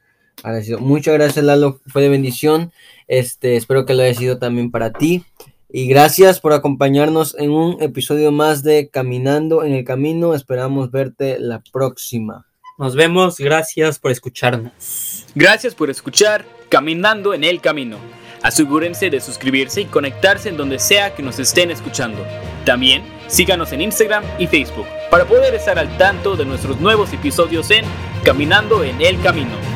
agradecido. 0.42 0.78
Muchas 0.78 1.14
gracias 1.14 1.44
Lalo, 1.44 1.80
fue 1.86 2.02
de 2.02 2.08
bendición, 2.08 2.72
este, 3.08 3.56
espero 3.56 3.86
que 3.86 3.94
lo 3.94 4.02
haya 4.02 4.14
sido 4.14 4.38
también 4.38 4.70
para 4.70 4.92
ti. 4.92 5.24
Y 5.68 5.88
gracias 5.88 6.40
por 6.40 6.52
acompañarnos 6.52 7.36
en 7.38 7.50
un 7.50 7.82
episodio 7.82 8.30
más 8.32 8.62
de 8.62 8.88
Caminando 8.88 9.64
en 9.64 9.72
el 9.72 9.84
Camino. 9.84 10.34
Esperamos 10.34 10.90
verte 10.90 11.38
la 11.40 11.62
próxima. 11.72 12.46
Nos 12.78 12.94
vemos, 12.94 13.38
gracias 13.38 13.98
por 13.98 14.10
escucharnos. 14.10 15.26
Gracias 15.34 15.74
por 15.74 15.90
escuchar 15.90 16.44
Caminando 16.68 17.34
en 17.34 17.42
el 17.42 17.60
Camino. 17.60 17.98
Asegúrense 18.42 19.10
de 19.10 19.20
suscribirse 19.20 19.80
y 19.80 19.84
conectarse 19.86 20.50
en 20.50 20.56
donde 20.56 20.78
sea 20.78 21.14
que 21.14 21.22
nos 21.22 21.38
estén 21.38 21.70
escuchando. 21.70 22.24
También 22.64 23.02
síganos 23.26 23.72
en 23.72 23.80
Instagram 23.80 24.24
y 24.38 24.46
Facebook 24.46 24.86
para 25.10 25.24
poder 25.24 25.54
estar 25.54 25.78
al 25.78 25.96
tanto 25.98 26.36
de 26.36 26.44
nuestros 26.44 26.80
nuevos 26.80 27.12
episodios 27.12 27.70
en 27.70 27.84
Caminando 28.24 28.84
en 28.84 29.00
el 29.00 29.20
Camino. 29.20 29.75